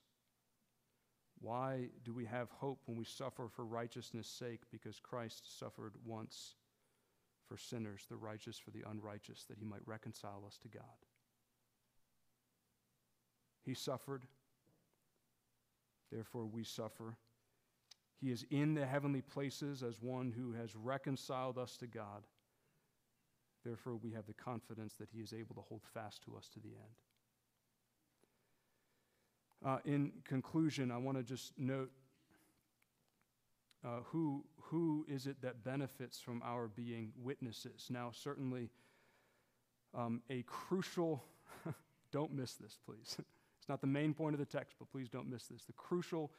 Why 1.40 1.88
do 2.04 2.14
we 2.14 2.26
have 2.26 2.50
hope 2.50 2.82
when 2.86 2.98
we 2.98 3.06
suffer 3.06 3.48
for 3.48 3.64
righteousness' 3.64 4.28
sake? 4.28 4.60
Because 4.74 5.00
Christ 5.00 5.58
suffered 5.58 5.94
once 6.06 6.56
for 7.48 7.58
sinners, 7.58 8.06
the 8.10 8.18
righteous 8.18 8.60
for 8.60 8.72
the 8.72 8.84
unrighteous, 8.90 9.46
that 9.46 9.58
he 9.58 9.64
might 9.64 9.88
reconcile 9.88 10.44
us 10.46 10.58
to 10.64 10.68
God. 10.68 10.84
He 13.66 13.74
suffered, 13.74 14.26
therefore 16.12 16.46
we 16.46 16.66
suffer. 16.66 17.16
He 18.20 18.32
is 18.32 18.46
in 18.50 18.74
the 18.74 18.86
heavenly 18.86 19.22
places 19.22 19.82
as 19.82 20.02
one 20.02 20.34
who 20.36 20.52
has 20.54 20.76
reconciled 20.76 21.58
us 21.58 21.78
to 21.78 21.88
God. 21.88 22.24
Therefore, 23.64 23.96
we 23.96 24.12
have 24.12 24.26
the 24.26 24.34
confidence 24.34 24.96
that 25.00 25.10
he 25.14 25.22
is 25.22 25.34
able 25.34 25.56
to 25.56 25.62
hold 25.62 25.82
fast 25.94 26.24
to 26.24 26.36
us 26.36 26.50
to 26.50 26.60
the 26.60 26.70
end. 26.70 26.96
Uh, 29.66 29.78
in 29.86 30.12
conclusion, 30.26 30.92
I 30.92 30.98
want 30.98 31.18
to 31.18 31.24
just 31.24 31.54
note 31.58 31.90
uh, 33.86 34.00
who, 34.06 34.44
who 34.62 35.06
is 35.10 35.28
it 35.28 35.42
that 35.42 35.64
benefits 35.64 36.20
from 36.20 36.42
our 36.44 36.68
being 36.68 37.12
witnesses? 37.22 37.88
Now, 37.90 38.12
certainly, 38.14 38.70
um, 39.94 40.22
a 40.30 40.44
crucial, 40.44 41.24
don't 42.12 42.34
miss 42.34 42.54
this, 42.56 42.78
please. 42.86 43.18
it's 43.60 43.70
not 43.70 43.82
the 43.82 43.88
main 43.88 44.14
point 44.14 44.34
of 44.34 44.40
the 44.40 44.46
text, 44.46 44.76
but 44.80 44.90
please 44.90 45.10
don't 45.10 45.30
miss 45.30 45.48
this. 45.48 45.64
The 45.66 45.74
crucial 45.74 46.32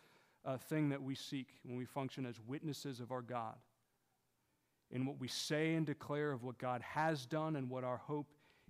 uh, 0.45 0.57
thing 0.57 0.91
that 0.91 1.03
we 1.03 1.15
seek 1.15 1.49
when 1.65 1.77
we 1.77 1.85
function 1.85 2.27
as 2.27 2.41
witnesses 2.47 3.01
of 3.01 3.13
our 3.13 3.23
God, 3.23 3.57
in 4.95 5.05
what 5.05 5.21
we 5.21 5.29
say 5.29 5.75
and 5.75 5.85
declare 5.85 6.31
of 6.31 6.45
what 6.45 6.57
God 6.57 6.81
has 6.81 7.27
done 7.27 7.57
and 7.57 7.69
what 7.69 7.85
our 7.85 7.99
hope 7.99 8.29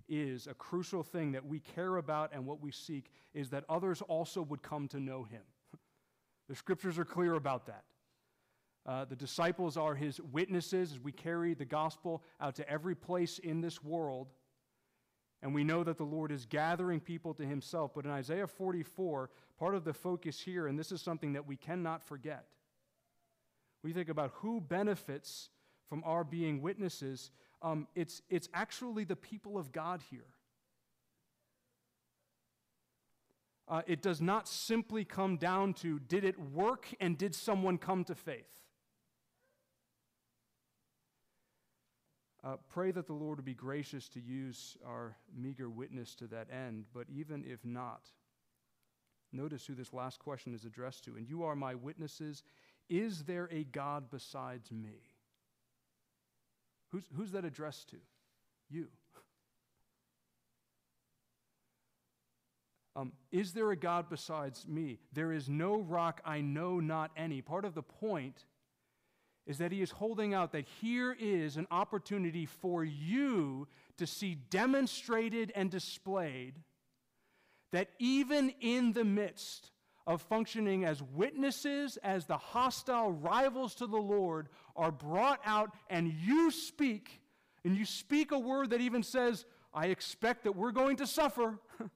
is 0.09 0.47
a 0.47 0.53
crucial 0.53 1.03
thing 1.03 1.31
that 1.31 1.45
we 1.45 1.59
care 1.59 1.97
about 1.97 2.31
and 2.33 2.45
what 2.45 2.59
we 2.59 2.71
seek 2.71 3.11
is 3.33 3.49
that 3.49 3.63
others 3.69 4.01
also 4.01 4.41
would 4.41 4.61
come 4.61 4.87
to 4.89 4.99
know 4.99 5.23
him. 5.23 5.41
the 6.49 6.55
scriptures 6.55 6.99
are 6.99 7.05
clear 7.05 7.35
about 7.35 7.67
that. 7.67 7.83
Uh, 8.85 9.05
the 9.05 9.15
disciples 9.15 9.77
are 9.77 9.95
his 9.95 10.19
witnesses 10.21 10.91
as 10.91 10.99
we 10.99 11.11
carry 11.11 11.53
the 11.53 11.65
gospel 11.65 12.21
out 12.39 12.55
to 12.55 12.69
every 12.69 12.93
place 12.93 13.39
in 13.39 13.61
this 13.61 13.83
world. 13.83 14.27
And 15.41 15.53
we 15.53 15.63
know 15.63 15.83
that 15.83 15.97
the 15.97 16.03
Lord 16.03 16.31
is 16.31 16.45
gathering 16.45 16.99
people 16.99 17.33
to 17.35 17.45
himself. 17.45 17.91
But 17.95 18.05
in 18.05 18.11
Isaiah 18.11 18.47
44, 18.47 19.29
part 19.59 19.75
of 19.75 19.83
the 19.83 19.93
focus 19.93 20.39
here, 20.39 20.67
and 20.67 20.77
this 20.77 20.91
is 20.91 21.01
something 21.01 21.33
that 21.33 21.47
we 21.47 21.55
cannot 21.55 22.03
forget, 22.03 22.45
we 23.83 23.91
think 23.91 24.09
about 24.09 24.31
who 24.35 24.61
benefits 24.61 25.49
from 25.87 26.03
our 26.05 26.23
being 26.23 26.61
witnesses 26.61 27.31
um, 27.61 27.87
it's, 27.95 28.21
it's 28.29 28.47
actually 28.53 29.05
the 29.05 29.15
people 29.15 29.57
of 29.57 29.71
God 29.71 30.01
here. 30.11 30.27
Uh, 33.67 33.81
it 33.87 34.03
does 34.03 34.21
not 34.21 34.47
simply 34.47 35.03
come 35.03 35.37
down 35.37 35.73
to 35.73 35.97
did 35.97 36.23
it 36.23 36.39
work 36.39 36.87
and 36.99 37.17
did 37.17 37.33
someone 37.33 37.79
come 37.79 38.03
to 38.03 38.13
faith? 38.13 38.45
Uh, 42.43 42.57
pray 42.69 42.91
that 42.91 43.07
the 43.07 43.13
Lord 43.13 43.39
would 43.39 43.45
be 43.45 43.55
gracious 43.55 44.07
to 44.09 44.19
use 44.19 44.77
our 44.85 45.17
meager 45.35 45.67
witness 45.67 46.13
to 46.15 46.27
that 46.27 46.47
end, 46.51 46.85
but 46.93 47.07
even 47.09 47.43
if 47.43 47.65
not, 47.65 48.11
Notice 49.31 49.65
who 49.65 49.75
this 49.75 49.91
last 49.91 50.19
question 50.19 50.53
is 50.53 50.63
addressed 50.63 51.03
to. 51.05 51.15
And 51.17 51.27
you 51.27 51.43
are 51.43 51.55
my 51.55 51.75
witnesses. 51.75 52.43
Is 52.89 53.23
there 53.23 53.49
a 53.51 53.65
God 53.65 54.05
besides 54.09 54.71
me? 54.71 55.01
Who's, 56.95 57.03
who's 57.17 57.31
that 57.31 57.43
addressed 57.43 57.89
to? 57.89 57.97
You. 58.69 58.87
Um, 62.97 63.11
is 63.29 63.51
there 63.51 63.71
a 63.71 63.75
God 63.75 64.05
besides 64.09 64.65
me? 64.65 64.99
There 65.11 65.33
is 65.33 65.49
no 65.49 65.81
rock, 65.81 66.21
I 66.23 66.39
know 66.39 66.79
not 66.79 67.11
any. 67.17 67.41
Part 67.41 67.65
of 67.65 67.75
the 67.75 67.83
point 67.83 68.45
is 69.45 69.57
that 69.57 69.73
he 69.73 69.81
is 69.81 69.91
holding 69.91 70.33
out 70.33 70.53
that 70.53 70.63
here 70.79 71.13
is 71.19 71.57
an 71.57 71.67
opportunity 71.71 72.45
for 72.45 72.85
you 72.85 73.67
to 73.97 74.07
see 74.07 74.35
demonstrated 74.35 75.51
and 75.57 75.69
displayed 75.69 76.53
that 77.73 77.89
even 77.99 78.53
in 78.61 78.93
the 78.93 79.03
midst 79.03 79.71
of 80.07 80.21
functioning 80.21 80.85
as 80.85 81.01
witnesses, 81.01 81.97
as 82.03 82.25
the 82.25 82.37
hostile 82.37 83.11
rivals 83.11 83.73
to 83.75 83.87
the 83.87 83.97
Lord 83.97 84.49
are 84.75 84.91
brought 84.91 85.39
out, 85.45 85.71
and 85.89 86.13
you 86.13 86.51
speak, 86.51 87.21
and 87.63 87.75
you 87.75 87.85
speak 87.85 88.31
a 88.31 88.37
word 88.39 88.69
that 88.69 88.81
even 88.81 89.01
says, 89.01 89.45
I 89.73 89.87
expect 89.87 90.43
that 90.43 90.55
we're 90.55 90.71
going 90.71 90.97
to 90.97 91.07
suffer. 91.07 91.59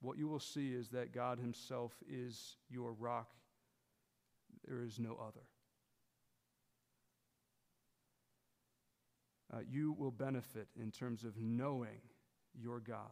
what 0.00 0.16
you 0.18 0.28
will 0.28 0.38
see 0.38 0.68
is 0.68 0.90
that 0.90 1.12
God 1.12 1.38
Himself 1.40 1.92
is 2.08 2.56
your 2.70 2.92
rock. 2.92 3.30
There 4.66 4.82
is 4.84 4.98
no 5.00 5.18
other. 5.20 5.42
Uh, 9.52 9.60
you 9.68 9.94
will 9.98 10.10
benefit 10.10 10.68
in 10.80 10.90
terms 10.90 11.24
of 11.24 11.36
knowing 11.38 12.00
your 12.54 12.80
God 12.80 13.10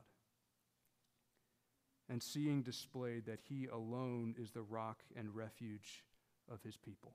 and 2.08 2.22
seeing 2.22 2.62
displayed 2.62 3.26
that 3.26 3.40
He 3.48 3.66
alone 3.66 4.34
is 4.38 4.52
the 4.52 4.62
rock 4.62 5.02
and 5.16 5.34
refuge 5.34 6.04
of 6.50 6.62
His 6.62 6.76
people. 6.76 7.14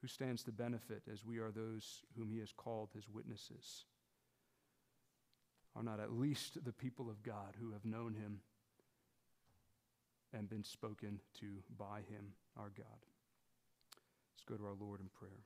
Who 0.00 0.08
stands 0.08 0.42
to 0.44 0.52
benefit 0.52 1.02
as 1.10 1.24
we 1.24 1.38
are 1.38 1.50
those 1.50 2.02
whom 2.16 2.30
He 2.30 2.40
has 2.40 2.52
called 2.52 2.90
His 2.94 3.08
witnesses? 3.08 3.84
Are 5.74 5.82
not 5.82 6.00
at 6.00 6.12
least 6.12 6.64
the 6.64 6.72
people 6.72 7.08
of 7.08 7.22
God 7.22 7.56
who 7.58 7.72
have 7.72 7.84
known 7.84 8.14
Him 8.14 8.40
and 10.34 10.48
been 10.48 10.64
spoken 10.64 11.20
to 11.40 11.46
by 11.78 12.00
Him, 12.10 12.32
our 12.58 12.70
God. 12.76 13.06
Let's 14.34 14.44
go 14.46 14.56
to 14.56 14.66
our 14.66 14.76
Lord 14.78 15.00
in 15.00 15.08
prayer. 15.08 15.44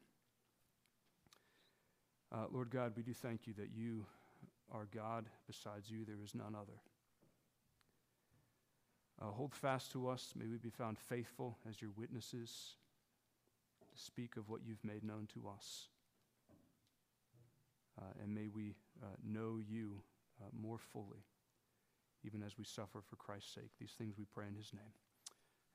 Uh, 2.33 2.47
Lord 2.53 2.71
God, 2.71 2.93
we 2.97 3.03
do 3.03 3.15
thank 3.15 3.47
you 3.47 3.55
that 3.55 3.71
you 3.75 4.05
are 4.73 4.89
God. 4.95 5.27
Besides 5.47 5.91
you, 5.91 6.05
there 6.05 6.23
is 6.25 6.35
none 6.35 6.55
other. 6.55 6.81
Uh, 9.21 9.27
hold 9.27 9.55
fast 9.55 9.93
to 9.93 10.09
us. 10.09 10.35
May 10.37 10.47
we 10.47 10.59
be 10.59 10.71
found 10.71 10.99
faithful 10.99 11.57
as 11.69 11.81
your 11.81 11.91
witnesses 11.97 12.75
to 13.81 14.03
speak 14.03 14.37
of 14.37 14.49
what 14.49 14.61
you've 14.67 14.85
made 14.85 15.05
known 15.05 15.27
to 15.35 15.49
us. 15.49 15.89
Uh, 17.99 18.05
and 18.23 18.35
may 18.35 18.49
we 18.49 18.75
uh, 19.03 19.07
know 19.25 19.59
you 19.67 20.03
uh, 20.41 20.49
more 20.61 20.79
fully, 20.79 21.25
even 22.25 22.43
as 22.43 22.59
we 22.59 22.65
suffer 22.65 23.01
for 23.09 23.17
Christ's 23.17 23.55
sake. 23.55 23.71
These 23.81 23.95
things 23.97 24.17
we 24.19 24.27
pray 24.35 24.45
in 24.49 24.55
his 24.55 24.73
name. 24.75 24.83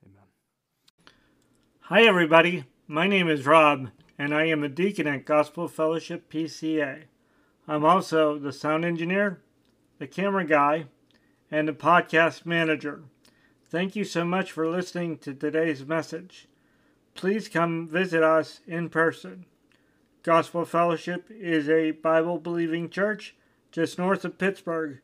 Amen. 0.06 0.28
Hi, 1.86 2.04
everybody. 2.04 2.66
My 2.88 3.08
name 3.08 3.28
is 3.28 3.48
Rob, 3.48 3.90
and 4.20 4.36
I 4.36 4.46
am 4.46 4.64
a 4.64 4.70
deacon 4.70 5.08
at 5.08 5.26
Gospel 5.26 5.68
Fellowship 5.68 6.32
PCA. 6.32 7.04
I'm 7.68 7.86
also 7.86 8.38
the 8.38 8.54
sound 8.54 8.86
engineer, 8.86 9.42
the 9.98 10.08
camera 10.08 10.46
guy, 10.46 10.86
and 11.50 11.68
the 11.68 11.74
podcast 11.74 12.46
manager. 12.46 13.02
Thank 13.72 13.96
you 13.96 14.04
so 14.04 14.26
much 14.26 14.52
for 14.52 14.68
listening 14.68 15.18
to 15.20 15.34
today's 15.34 15.86
message. 15.86 16.50
Please 17.16 17.48
come 17.48 17.88
visit 17.88 18.22
us 18.22 18.60
in 18.68 18.90
person. 18.90 19.46
Gospel 20.24 20.66
Fellowship 20.66 21.32
is 21.32 21.70
a 21.70 21.92
Bible 21.92 22.38
believing 22.38 22.90
church 22.90 23.34
just 23.72 23.98
north 23.98 24.26
of 24.26 24.38
Pittsburgh, 24.38 25.00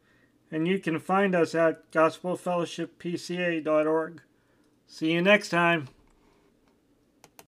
and 0.51 0.67
you 0.67 0.79
can 0.79 0.99
find 0.99 1.33
us 1.33 1.55
at 1.55 1.89
gospelfellowshippca.org. 1.91 4.21
See 4.85 5.13
you 5.13 5.21
next 5.21 5.47
time. 5.47 5.87